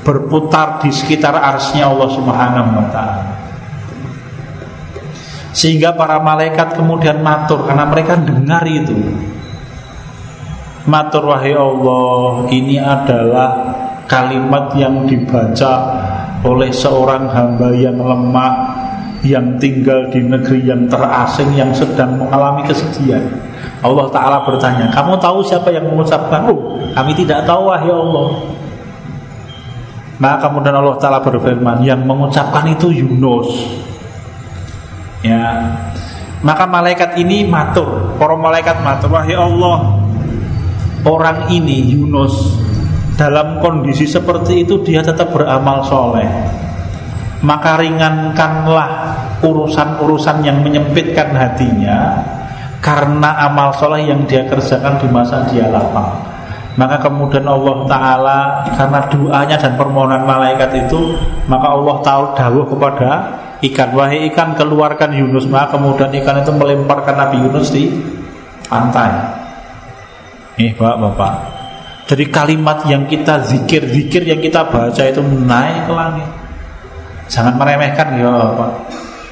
[0.01, 3.25] berputar di sekitar arsnya Allah Subhanahu wa taala.
[5.51, 8.95] Sehingga para malaikat kemudian matur karena mereka dengar itu.
[10.87, 13.51] Matur wahai Allah, ini adalah
[14.09, 15.73] kalimat yang dibaca
[16.41, 18.53] oleh seorang hamba yang lemah
[19.21, 23.21] yang tinggal di negeri yang terasing yang sedang mengalami kesedihan.
[23.85, 26.49] Allah Ta'ala bertanya, kamu tahu siapa yang mengucapkan?
[26.49, 28.29] Oh, kami tidak tahu wahai Allah.
[30.21, 33.49] Maka kemudian Allah Ta'ala berfirman, yang mengucapkan itu Yunus.
[35.25, 35.49] Ya,
[36.45, 39.97] maka malaikat ini matur, para malaikat matur, wahai Allah,
[41.09, 42.57] orang ini Yunus
[43.17, 46.29] dalam kondisi seperti itu dia tetap beramal soleh.
[47.41, 48.89] Maka ringankanlah
[49.41, 52.21] urusan-urusan yang menyempitkan hatinya
[52.85, 56.21] karena amal soleh yang dia kerjakan di masa dia lapang
[56.81, 58.39] maka kemudian Allah Ta'ala
[58.73, 61.13] karena doanya dan permohonan malaikat itu
[61.45, 63.11] maka Allah tahu dawuh kepada
[63.61, 63.93] ikan.
[63.93, 65.45] Wahai ikan keluarkan Yunus.
[65.45, 67.93] Maka kemudian ikan itu melemparkan Nabi Yunus di
[68.65, 69.13] pantai.
[70.57, 71.61] Nih bapak-bapak.
[72.09, 76.29] Jadi kalimat yang kita zikir-zikir yang kita baca itu naik ke langit.
[77.29, 78.71] Jangan meremehkan ya Bapak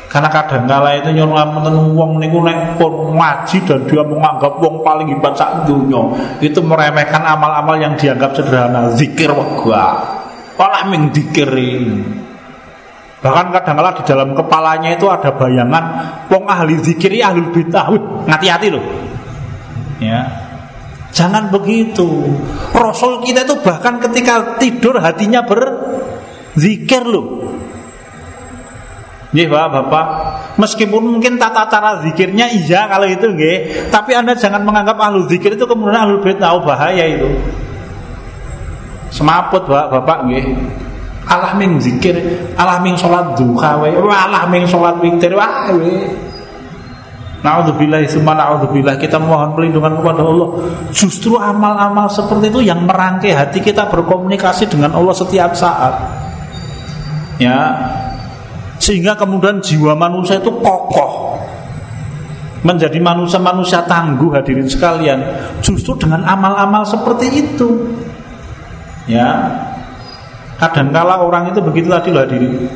[0.08, 4.80] karena kadang kala itu nyuruh ngapunten wong niku nek pun ngaji dan dia menganggap wong
[4.80, 6.00] paling hebat sak dunia
[6.40, 8.96] itu meremehkan amal-amal yang dianggap sederhana.
[8.96, 10.16] Zikir wega
[10.56, 11.12] malah ming
[13.18, 15.84] bahkan kadang kala di dalam kepalanya itu ada bayangan
[16.32, 17.92] wong ahli zikiri ahli bid'ah.
[18.24, 18.84] Hati-hati loh
[20.00, 20.48] ya.
[21.12, 22.06] Jangan begitu.
[22.72, 27.48] Rasul kita itu bahkan ketika tidur hatinya berzikir loh.
[29.28, 30.06] Nggih Pak, Bapak.
[30.56, 35.52] Meskipun mungkin tata cara zikirnya iya kalau itu nggih, tapi Anda jangan menganggap ahlu zikir
[35.52, 37.28] itu kemudian ahlu bait tahu bahaya itu.
[39.12, 40.44] Semaput Pak, Bapak nggih.
[41.28, 42.16] Allah ming zikir,
[42.56, 46.08] Allah ming salat duha wae, Allah ming salat witir wae.
[47.38, 50.48] Naudzubillah summa naudzubillah kita mohon perlindungan kepada Allah.
[50.90, 55.94] Justru amal-amal seperti itu yang merangkai hati kita berkomunikasi dengan Allah setiap saat.
[57.38, 57.78] Ya.
[58.88, 61.36] Sehingga kemudian jiwa manusia itu kokoh.
[62.64, 65.20] Menjadi manusia-manusia tangguh hadirin sekalian,
[65.60, 67.68] justru dengan amal-amal seperti itu.
[69.04, 69.52] Ya.
[70.56, 72.66] Kadangkala orang itu begitu tadi hadirin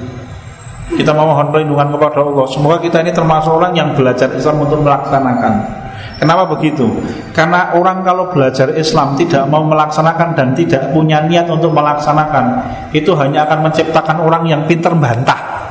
[0.92, 2.46] kita memohon perlindungan kepada Allah.
[2.50, 5.54] Semoga kita ini termasuk orang yang belajar Islam untuk melaksanakan.
[6.18, 6.86] Kenapa begitu?
[7.34, 12.62] Karena orang kalau belajar Islam tidak mau melaksanakan dan tidak punya niat untuk melaksanakan,
[12.94, 15.61] itu hanya akan menciptakan orang yang pinter bantah.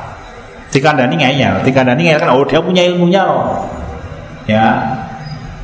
[0.72, 3.68] Dikandani ngeyel, dikandani ngeyel kan oh dia punya ilmunya loh.
[4.48, 4.96] Ya.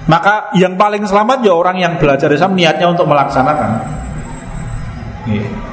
[0.05, 3.71] Maka yang paling selamat ya orang yang belajar Islam niatnya untuk melaksanakan.
[5.29, 5.69] Yeah.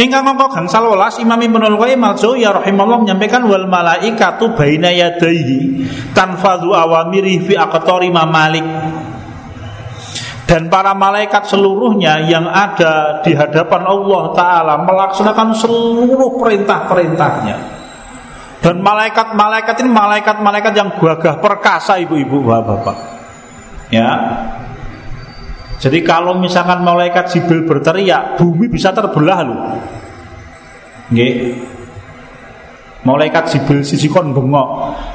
[0.00, 5.84] Ingkang angka gangsal welas Imam Ibnu Qayyim al-Jauziyah rahimahullah menyampaikan wal malaikatu baina yadayhi
[6.16, 8.64] tanfadhu awamiri fi aqtari mamalik
[10.50, 17.56] dan para malaikat seluruhnya yang ada di hadapan Allah Ta'ala melaksanakan seluruh perintah-perintahnya
[18.58, 22.98] dan malaikat-malaikat ini malaikat-malaikat yang gagah perkasa ibu-ibu bapak-bapak
[23.94, 24.10] ya
[25.80, 29.60] jadi kalau misalkan malaikat Jibril berteriak, bumi bisa terbelah loh.
[31.08, 31.56] Nggih.
[33.00, 34.68] Malaikat Jibril sisikon bengok,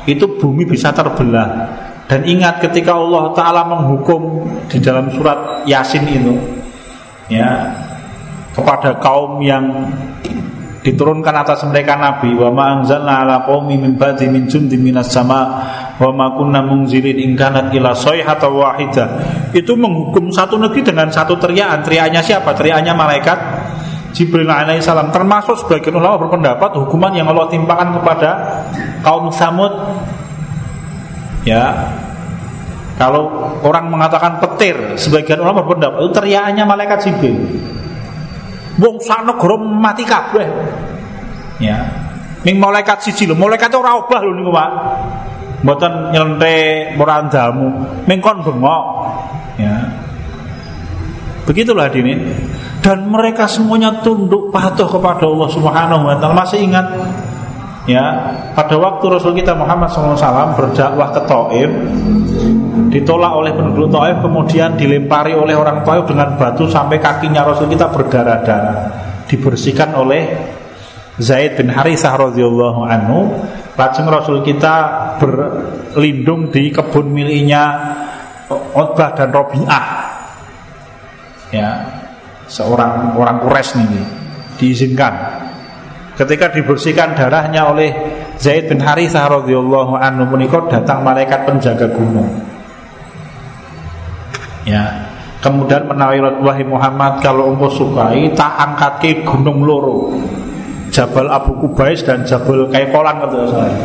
[0.09, 1.69] itu bumi bisa terbelah.
[2.05, 6.37] Dan ingat ketika Allah taala menghukum di dalam surat Yasin itu
[7.33, 7.73] ya
[8.53, 9.89] kepada kaum yang
[10.85, 15.65] diturunkan atas mereka nabi wa ma anzalna ala qaumi min ba'di min jundin minas sama
[15.97, 19.05] wa ma kunna munzilin in kanat ila sayhatan wahida.
[19.49, 21.81] Itu menghukum satu negeri dengan satu teriakan.
[21.81, 22.53] Teriakannya siapa?
[22.53, 23.39] Teriakannya malaikat
[24.15, 28.29] Jibril alaihissalam termasuk sebagian ulama berpendapat hukuman yang Allah timpakan kepada
[29.03, 29.75] kaum Samud
[31.47, 31.93] ya
[32.99, 37.37] kalau orang mengatakan petir sebagian ulama berpendapat itu teriakannya malaikat Jibril
[38.75, 40.47] Wong sak negara mati kabeh.
[41.63, 41.79] Ya.
[42.43, 44.69] Ning malaikat siji lho, malaikat ora obah lho niku, Pak.
[45.63, 47.71] Mboten nyelenthek murandamu,
[48.05, 48.83] ning kon bengok.
[49.55, 49.75] Ya.
[51.47, 52.13] Begitulah dini.
[52.83, 56.37] Dan mereka semuanya tunduk patuh kepada Allah Subhanahu wa taala.
[56.37, 56.85] Masih ingat
[57.85, 61.69] ya pada waktu Rasul kita Muhammad SAW berdakwah ke Taif
[62.89, 67.91] ditolak oleh penduduk Taif kemudian dilempari oleh orang Taif dengan batu sampai kakinya Rasul kita
[67.91, 68.77] berdarah-darah.
[69.25, 70.23] Dibersihkan oleh
[71.19, 73.19] Zaid bin Harithah radhiyallahu anhu.
[73.75, 74.75] Lajeng Rasul kita
[75.19, 77.63] berlindung di kebun miliknya
[78.51, 79.85] Utbah dan Robi'ah.
[81.51, 81.69] Ya
[82.47, 84.05] seorang orang kures nih
[84.55, 85.34] diizinkan
[86.15, 87.91] ketika dibersihkan darahnya oleh
[88.39, 92.27] Zaid bin Harithah radhiyallahu anhu menikah datang malaikat penjaga gunung.
[94.67, 95.11] Ya.
[95.43, 100.09] Kemudian menawi wahai Muhammad kalau engkau sukai tak angkat ke gunung loro.
[100.89, 103.83] Jabal Abu Kubais dan Jabal Kaikolan kata saya.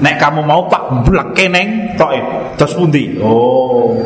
[0.00, 2.16] Nek kamu mau pak blek keneng tok
[2.56, 3.20] terus pundi?
[3.20, 4.00] Oh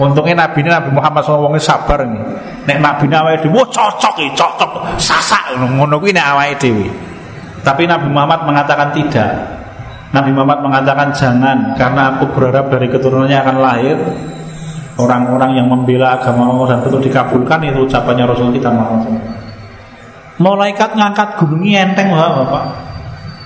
[0.00, 2.22] Untungnya Nabi ini Nabi Muhammad SAW sabar nih.
[2.64, 6.88] Nek Nabi ini dewi, cocok ya, cocok, sasak, ngono kuwi awalnya dewi.
[7.60, 9.30] Tapi Nabi Muhammad mengatakan tidak.
[10.12, 13.96] Nabi Muhammad mengatakan jangan, karena aku berharap dari keturunannya akan lahir
[15.00, 19.20] orang-orang yang membela agama Allah dan betul dikabulkan itu ucapannya Rasul kita Muhammad.
[20.40, 22.64] Malaikat ngangkat gunungnya enteng lah Bapak.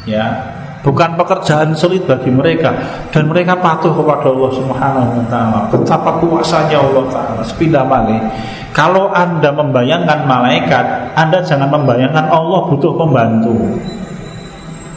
[0.06, 0.54] Ya,
[0.86, 2.70] bukan pekerjaan sulit bagi mereka
[3.10, 5.60] dan mereka patuh kepada Allah Subhanahu wa taala.
[5.66, 7.42] Betapa kuasanya Allah taala.
[7.42, 8.22] Sepindah balik.
[8.70, 13.82] Kalau Anda membayangkan malaikat, Anda jangan membayangkan Allah butuh pembantu.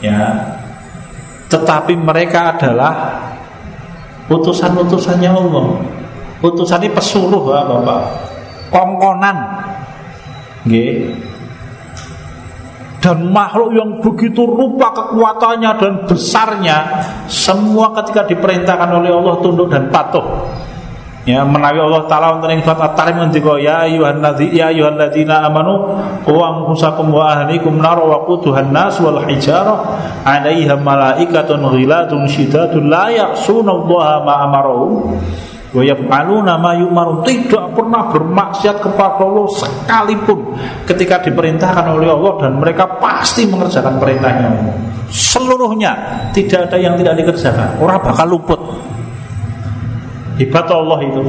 [0.05, 0.37] Ya.
[1.49, 3.25] Tetapi mereka adalah
[4.29, 5.65] utusan-utusannya Allah.
[6.45, 8.03] Utusan ini pesuruh Bapak.
[8.69, 9.37] Kongkonan.
[13.09, 16.77] Dan makhluk yang begitu rupa kekuatannya dan besarnya
[17.25, 20.45] semua ketika diperintahkan oleh Allah tunduk dan patuh.
[21.25, 25.41] Ya menawi Allah taala wonten ing surat at-tarim ngendika ya ayuhan ladzi ya ayuhan ladzina
[25.45, 32.87] amanu wa anfusakum wa ahlikum nar wa quduhan nas wal hijarah 'alaiha malaikatun ghiladun syidadun
[32.87, 35.17] la ya'suna Allah ma amarahum
[35.69, 40.57] Wa yaf'aluna ma yu'marun tidak pernah bermaksiat kepada Allah sekalipun
[40.89, 44.49] ketika diperintahkan oleh Allah dan mereka pasti mengerjakan perintahnya
[45.09, 45.93] Seluruhnya
[46.33, 47.81] tidak ada yang tidak dikerjakan.
[47.81, 48.61] Orang bakal luput.
[50.37, 51.21] Hebat Allah itu.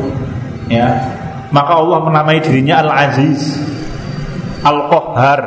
[0.68, 0.88] Ya.
[1.50, 3.58] Maka Allah menamai dirinya Al-Aziz,
[4.62, 5.40] Al-Qahhar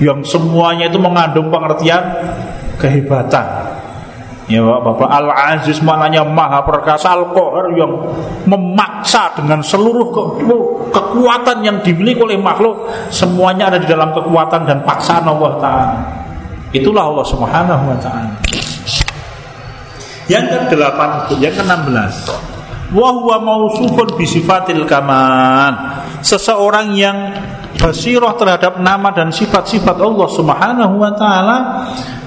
[0.00, 2.02] yang semuanya itu mengandung pengertian
[2.78, 3.63] kehebatan
[4.44, 7.96] Ya Bapak Al-Aziz maknanya maha perkasa Al-Qahar yang
[8.44, 10.22] memaksa dengan seluruh ke
[10.92, 16.00] kekuatan yang dimiliki oleh makhluk Semuanya ada di dalam kekuatan dan paksaan Allah Ta'ala.
[16.76, 18.32] Itulah Allah Subhanahu Wa Ta'ala.
[20.28, 21.00] Yang ke-8
[21.40, 22.14] Yang ke-16
[22.92, 25.72] Wahuwa mausufun bisifatil kaman
[26.20, 27.32] Seseorang yang
[27.78, 31.58] basirah terhadap nama dan sifat-sifat Allah Subhanahu wa taala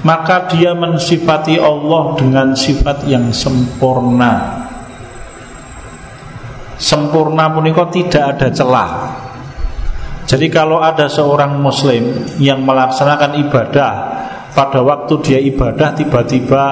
[0.06, 4.66] maka dia mensifati Allah dengan sifat yang sempurna.
[6.78, 8.92] Sempurna punika tidak ada celah.
[10.28, 13.92] Jadi kalau ada seorang muslim yang melaksanakan ibadah
[14.52, 16.64] pada waktu dia ibadah tiba-tiba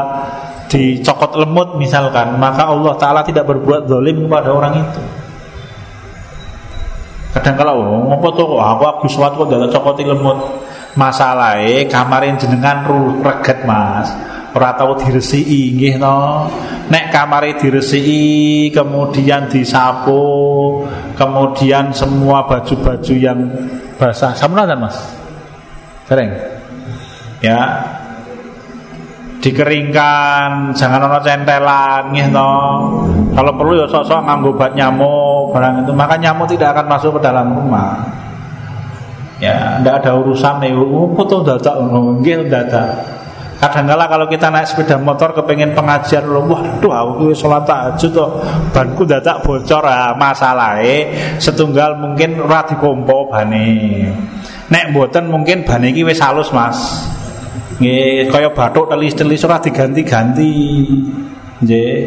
[0.68, 5.25] dicokot lemut misalkan, maka Allah taala tidak berbuat zalim kepada orang itu.
[7.36, 7.76] Kadang kalau
[8.08, 10.40] ngopo tuh aku aku suatu kok dalam cokoti lemut.
[10.96, 12.88] Masalahnya kamarin jenengan
[13.20, 14.08] reget mas.
[14.56, 16.48] Ora tau diresiki nggih no
[16.88, 20.24] nek kamare diresiki kemudian disapu
[21.20, 23.52] kemudian semua baju-baju yang
[24.00, 24.32] basah.
[24.32, 24.96] Sama kan mas?
[26.08, 26.32] Sering?
[27.44, 27.84] Ya
[29.46, 32.52] dikeringkan jangan ono centelan no
[33.38, 35.92] kalau perlu ya sok-sok nganggo obat nyamuk barang itu.
[35.94, 38.00] Maka nyamuk tidak akan masuk ke dalam rumah.
[39.38, 40.72] Ya tidak ada urusan nih.
[40.74, 42.96] Oh, tuh data nggih data
[43.56, 48.30] kadang-kala kalau kita naik sepeda motor kepengen pengajian loh waduh aku sholat tahajud tuh
[48.76, 49.84] banku data bocor.
[49.84, 54.04] Ah masalahnya setunggal mungkin rati kompo bani
[54.68, 57.08] nek buatan mungkin bani ini wis halus mas
[57.80, 60.52] nggih kaya batuk telis-telis ora diganti-ganti.
[61.64, 61.98] Nggih.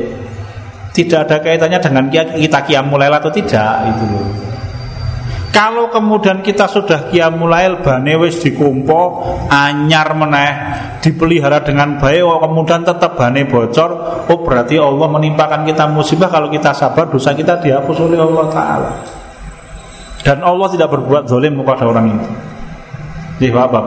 [0.88, 4.28] Tidak ada kaitannya dengan kita kiamulail atau tidak itu loh.
[5.48, 10.52] Kalau kemudian kita sudah kiamulail bane wis dikumpo anyar meneh
[11.02, 13.90] dipelihara dengan baik kemudian tetap bane bocor
[14.28, 18.92] oh berarti Allah menimpakan kita musibah kalau kita sabar dosa kita dihapus oleh Allah taala.
[20.22, 22.30] Dan Allah tidak berbuat zalim kepada orang itu.
[23.38, 23.84] Jadi Bapak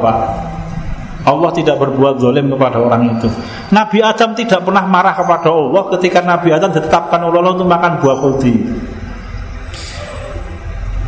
[1.21, 3.29] Allah tidak berbuat zalim kepada orang itu.
[3.69, 7.91] Nabi Adam tidak pernah marah kepada Allah ketika Nabi Adam ditetapkan oleh Allah untuk makan
[8.01, 8.53] buah khuldi.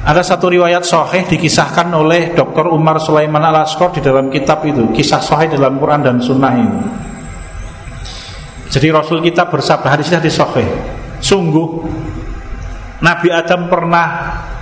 [0.03, 2.68] Ada satu riwayat sahih dikisahkan oleh Dr.
[2.70, 6.82] Umar Sulaiman al Asqor di dalam kitab itu, kisah sahih dalam Quran dan Sunnah ini.
[8.68, 10.68] Jadi Rasul kita bersabda hadisnya di sahih.
[11.24, 11.88] Sungguh
[12.99, 14.07] Nabi Adam pernah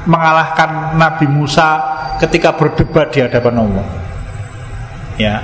[0.06, 1.82] mengalahkan Nabi Musa
[2.22, 4.11] ketika berdebat di hadapan Allah.
[5.22, 5.38] Ya.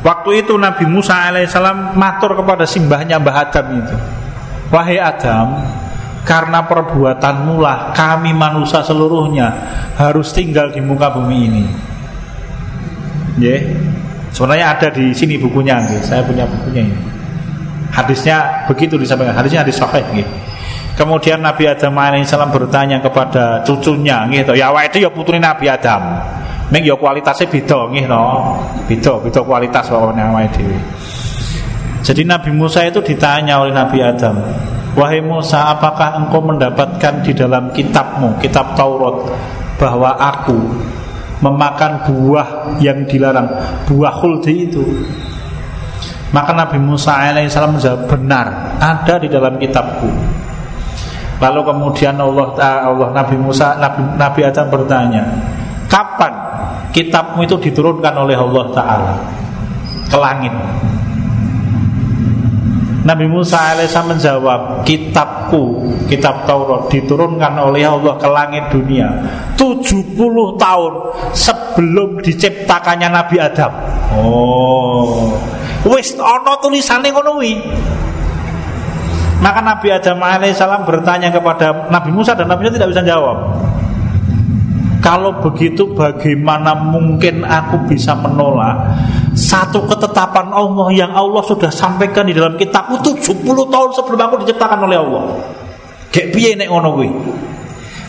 [0.00, 3.96] Waktu itu Nabi Musa alaihissalam matur kepada simbahnya Mbah Adam itu.
[4.72, 5.60] Wahai Adam,
[6.24, 9.50] karena perbuatanmu lah kami manusia seluruhnya
[10.00, 11.64] harus tinggal di muka bumi ini.
[13.40, 13.60] Ya,
[14.32, 16.02] sebenarnya ada di sini bukunya, yeah.
[16.04, 16.98] saya punya bukunya ini.
[17.90, 20.04] Hadisnya begitu disampaikan, hadisnya hadis sahih.
[20.12, 20.28] Yeah.
[20.96, 24.52] Kemudian Nabi Adam alaihissalam bertanya kepada cucunya, gitu.
[24.52, 26.20] Ya, wa itu ya putri Nabi Adam.
[26.70, 28.22] Mek ya kualitasnya beda, gitu.
[28.86, 30.78] Beda, beda kualitas pokoknya awake dhewe.
[32.00, 34.40] Jadi Nabi Musa itu ditanya oleh Nabi Adam,
[34.96, 39.22] Wahai Musa, apakah engkau mendapatkan di dalam kitabmu, kitab Taurat,
[39.78, 40.58] bahwa aku
[41.44, 42.48] memakan buah
[42.82, 43.46] yang dilarang,
[43.86, 44.82] buah khuldi itu?
[46.34, 48.46] Maka Nabi Musa alaihissalam menjawab benar,
[48.78, 50.10] ada di dalam kitabku.
[51.40, 55.22] Lalu kemudian Allah Allah Nabi Musa Nabi, Nabi Adam bertanya,
[55.86, 56.34] kapan
[56.90, 59.14] kitabmu itu diturunkan oleh Allah Taala.
[60.10, 60.54] Ke langit?
[63.00, 69.08] Nabi Musa alaihissalam menjawab Kitabku, kitab Taurat Diturunkan oleh Allah ke langit dunia
[69.56, 70.12] 70
[70.60, 70.92] tahun
[71.32, 73.72] sebelum diciptakannya Nabi Adam.
[74.20, 75.32] Oh.
[75.88, 77.40] Wis ono tulisannya ngono
[79.40, 83.36] Maka Nabi Adam alaihissalam bertanya kepada Nabi Musa dan Nabi Musa tidak bisa jawab
[85.10, 88.94] kalau begitu bagaimana mungkin aku bisa menolak
[89.34, 94.46] satu ketetapan Allah yang Allah sudah sampaikan di dalam kitab itu 70 tahun sebelum aku
[94.46, 95.34] diciptakan oleh Allah.
[96.14, 97.10] Kayak piye nek ngono kuwi?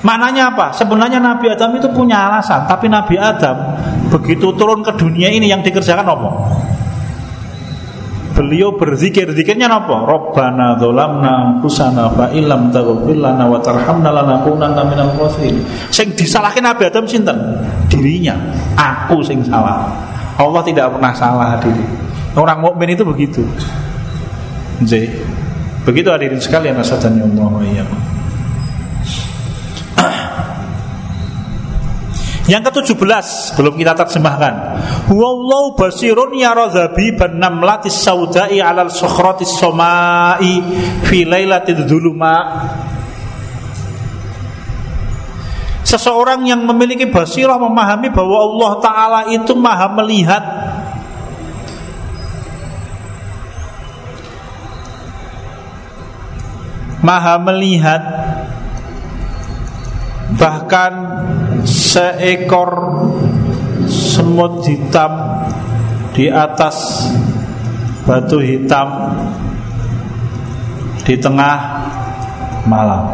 [0.05, 0.77] Maknanya apa?
[0.77, 3.57] Sebenarnya Nabi Adam itu punya alasan, tapi Nabi Adam
[4.13, 6.29] begitu turun ke dunia ini yang dikerjakan apa?
[8.41, 10.01] Beliau berzikir, zikirnya apa?
[10.01, 11.31] Rabbana dzalamna
[11.61, 15.61] anfusana fa illam taghfir lana wa tarhamna lanakunanna minal khasirin.
[15.93, 17.37] Sing disalahin Nabi Adam sinten?
[17.85, 18.33] Dirinya.
[18.73, 19.93] Aku sing salah.
[20.41, 21.85] Allah tidak pernah salah diri.
[22.33, 23.45] Orang mukmin itu begitu.
[24.89, 25.05] J.
[25.85, 27.61] Begitu hadirin sekalian asadani Allah wa
[32.51, 34.53] Yang ke-17 belum kita terjemahkan.
[35.07, 40.59] Wallahu basirun yara ban namlatis saudai alal sukhratis somai
[41.07, 42.67] fi lailatil dhuluma.
[45.87, 50.43] Seseorang yang memiliki basirah memahami bahwa Allah Ta'ala itu maha melihat
[57.01, 58.03] Maha melihat
[60.37, 60.93] Bahkan
[61.65, 62.71] seekor
[63.87, 65.45] semut hitam
[66.11, 67.07] di atas
[68.03, 69.15] batu hitam
[71.05, 71.57] di tengah
[72.67, 73.09] malam.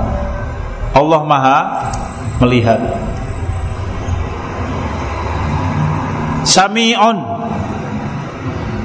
[0.98, 1.60] Allah Maha
[2.42, 2.82] melihat.
[6.48, 7.18] Sami'un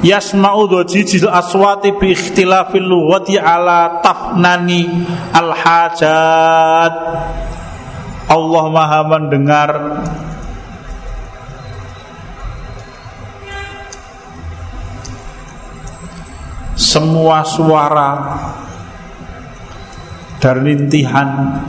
[0.03, 6.95] yasma'u dhajijil aswati bi ikhtilafil lughati ala tafnani al hajat
[8.33, 9.71] Allah Maha mendengar
[16.73, 18.11] semua suara
[20.41, 21.61] dan rintihan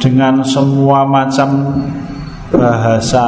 [0.00, 1.76] dengan semua macam
[2.48, 3.24] bahasa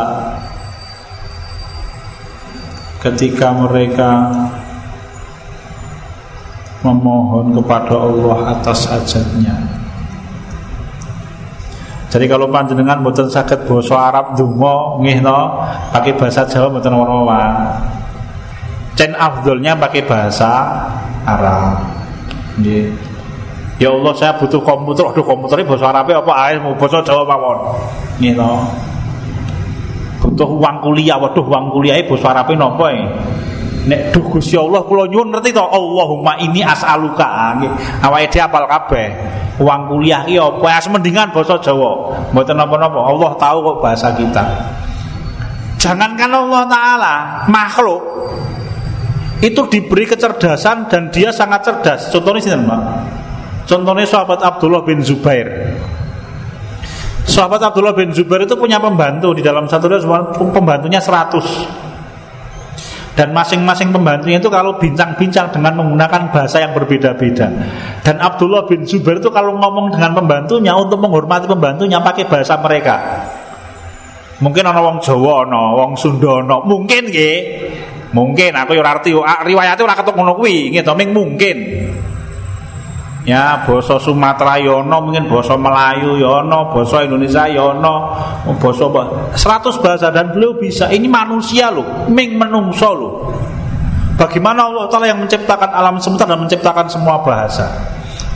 [3.05, 4.29] ketika mereka
[6.81, 9.80] memohon kepada Allah atas hajatnya.
[12.11, 15.63] Jadi kalau panjenengan mboten sakit bahasa Arab donga nggih no,
[15.95, 17.43] pakai bahasa Jawa mboten ora
[18.99, 20.51] Cen afdolnya pakai bahasa
[21.23, 21.87] Arab.
[22.59, 22.91] Nggih.
[23.81, 27.59] Ya Allah saya butuh komputer, aduh komputernya bahasa Arab apa ae mau bahasa Jawa mawon.
[28.19, 28.35] Nggih.
[30.21, 33.01] Butuh uang kuliah, waduh uang kuliah bahasa Arab napa e?
[33.81, 37.57] Nek duh Gusti Allah kula nyuwun ngerti to Allahumma ini as'aluka.
[37.57, 37.73] Nggih.
[38.05, 39.09] Awake dhewe apal kabeh.
[39.61, 40.67] Uang kuliah ki apa?
[40.69, 42.13] Ya mendingan bahasa Jawa.
[42.33, 43.01] Mboten napa-napa.
[43.01, 44.45] Allah tahu kok bahasa kita.
[45.81, 47.15] Jangankan Allah taala
[47.49, 48.03] makhluk
[49.41, 52.13] itu diberi kecerdasan dan dia sangat cerdas.
[52.13, 52.83] Contohnya sini Mbak?
[53.65, 55.49] Contohnya sahabat Abdullah bin Zubair.
[57.25, 59.89] Sahabat Abdullah bin Zubair itu punya pembantu di dalam satu
[60.53, 61.90] pembantunya 100
[63.21, 67.53] dan masing-masing pembantunya itu kalau bincang-bincang dengan menggunakan bahasa yang berbeda-beda.
[68.01, 72.97] Dan Abdullah bin Zubair itu kalau ngomong dengan pembantunya untuk menghormati pembantunya pakai bahasa mereka.
[74.41, 77.37] Mungkin ana wong Jawa ana, wong Sunda ana, mungkin nggih.
[78.17, 80.81] Mungkin aku yo arti riwayate ora ketok ngono nggih
[81.13, 81.57] mungkin.
[83.29, 88.17] Ya, basa Sumatera yono, ya mungkin basa Melayu yono, ya basa Indonesia yono,
[88.49, 88.85] ya basa
[89.37, 90.89] 100 bahasa dan beliau bisa.
[90.89, 93.15] Ini manusia loh, ming menungso loh.
[94.17, 97.73] Bagaimana Allah Taala yang menciptakan alam semesta dan menciptakan semua bahasa?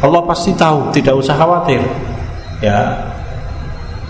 [0.05, 1.80] Allah pasti tahu, tidak usah khawatir.
[2.61, 2.93] Ya.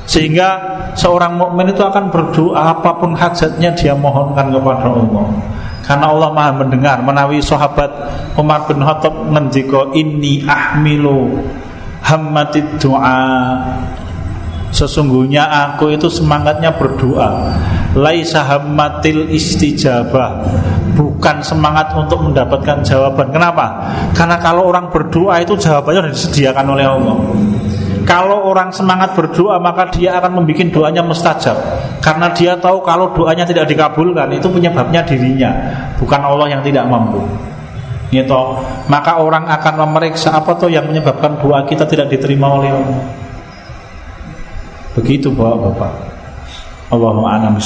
[0.06, 0.58] Sehingga
[0.98, 5.26] seorang mukmin itu akan berdoa apa pun hajatnya dia mohonkan kepada Allah.
[5.84, 6.98] Karena Allah Maha mendengar.
[7.04, 7.92] Menawi sahabat
[8.40, 11.44] Umar bin Khattab ngendika inni ahmilu
[12.00, 13.60] hammatid doa
[14.74, 17.54] Sesungguhnya aku itu semangatnya berdoa.
[17.94, 20.42] Laisa hammatil istijabah.
[20.98, 23.30] Bukan semangat untuk mendapatkan jawaban.
[23.30, 23.94] Kenapa?
[24.18, 27.16] Karena kalau orang berdoa itu jawabannya sudah disediakan oleh Allah
[28.04, 31.56] kalau orang semangat berdoa maka dia akan membuat doanya mustajab.
[32.04, 35.50] Karena dia tahu kalau doanya tidak dikabulkan Itu penyebabnya dirinya
[35.96, 37.24] Bukan Allah yang tidak mampu.
[38.12, 38.40] Gitu.
[38.86, 43.02] Maka orang akan memeriksa apa tuh yang menyebabkan doa kita tidak diterima oleh Allah?
[44.94, 45.92] Begitu bapak-bapak
[46.94, 47.58] Allahumma a'lam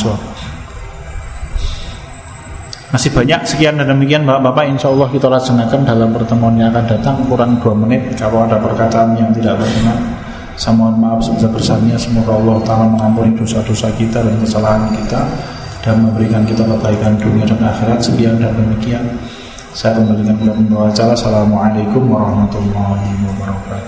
[2.88, 3.44] masih banyak?
[3.44, 7.20] Sekian dan demikian Bapak-Bapak Insya Allah kita laksanakan dalam pertemuan yang akan datang.
[7.28, 10.17] Kurang dua menit Kalau ada perkataan yang tidak berkenan
[10.58, 15.22] Saya mohon maaf sebesar-besarnya Semoga Allah Ta'ala mengampuni dosa-dosa kita dan kesalahan kita
[15.86, 18.02] Dan memberikan kita kebaikan dunia dan akhirat.
[18.02, 19.06] Sekian dan demikian.
[19.70, 23.78] Saya kembalikan kepada Assalamualaikum warahmatullahi wabarakatuh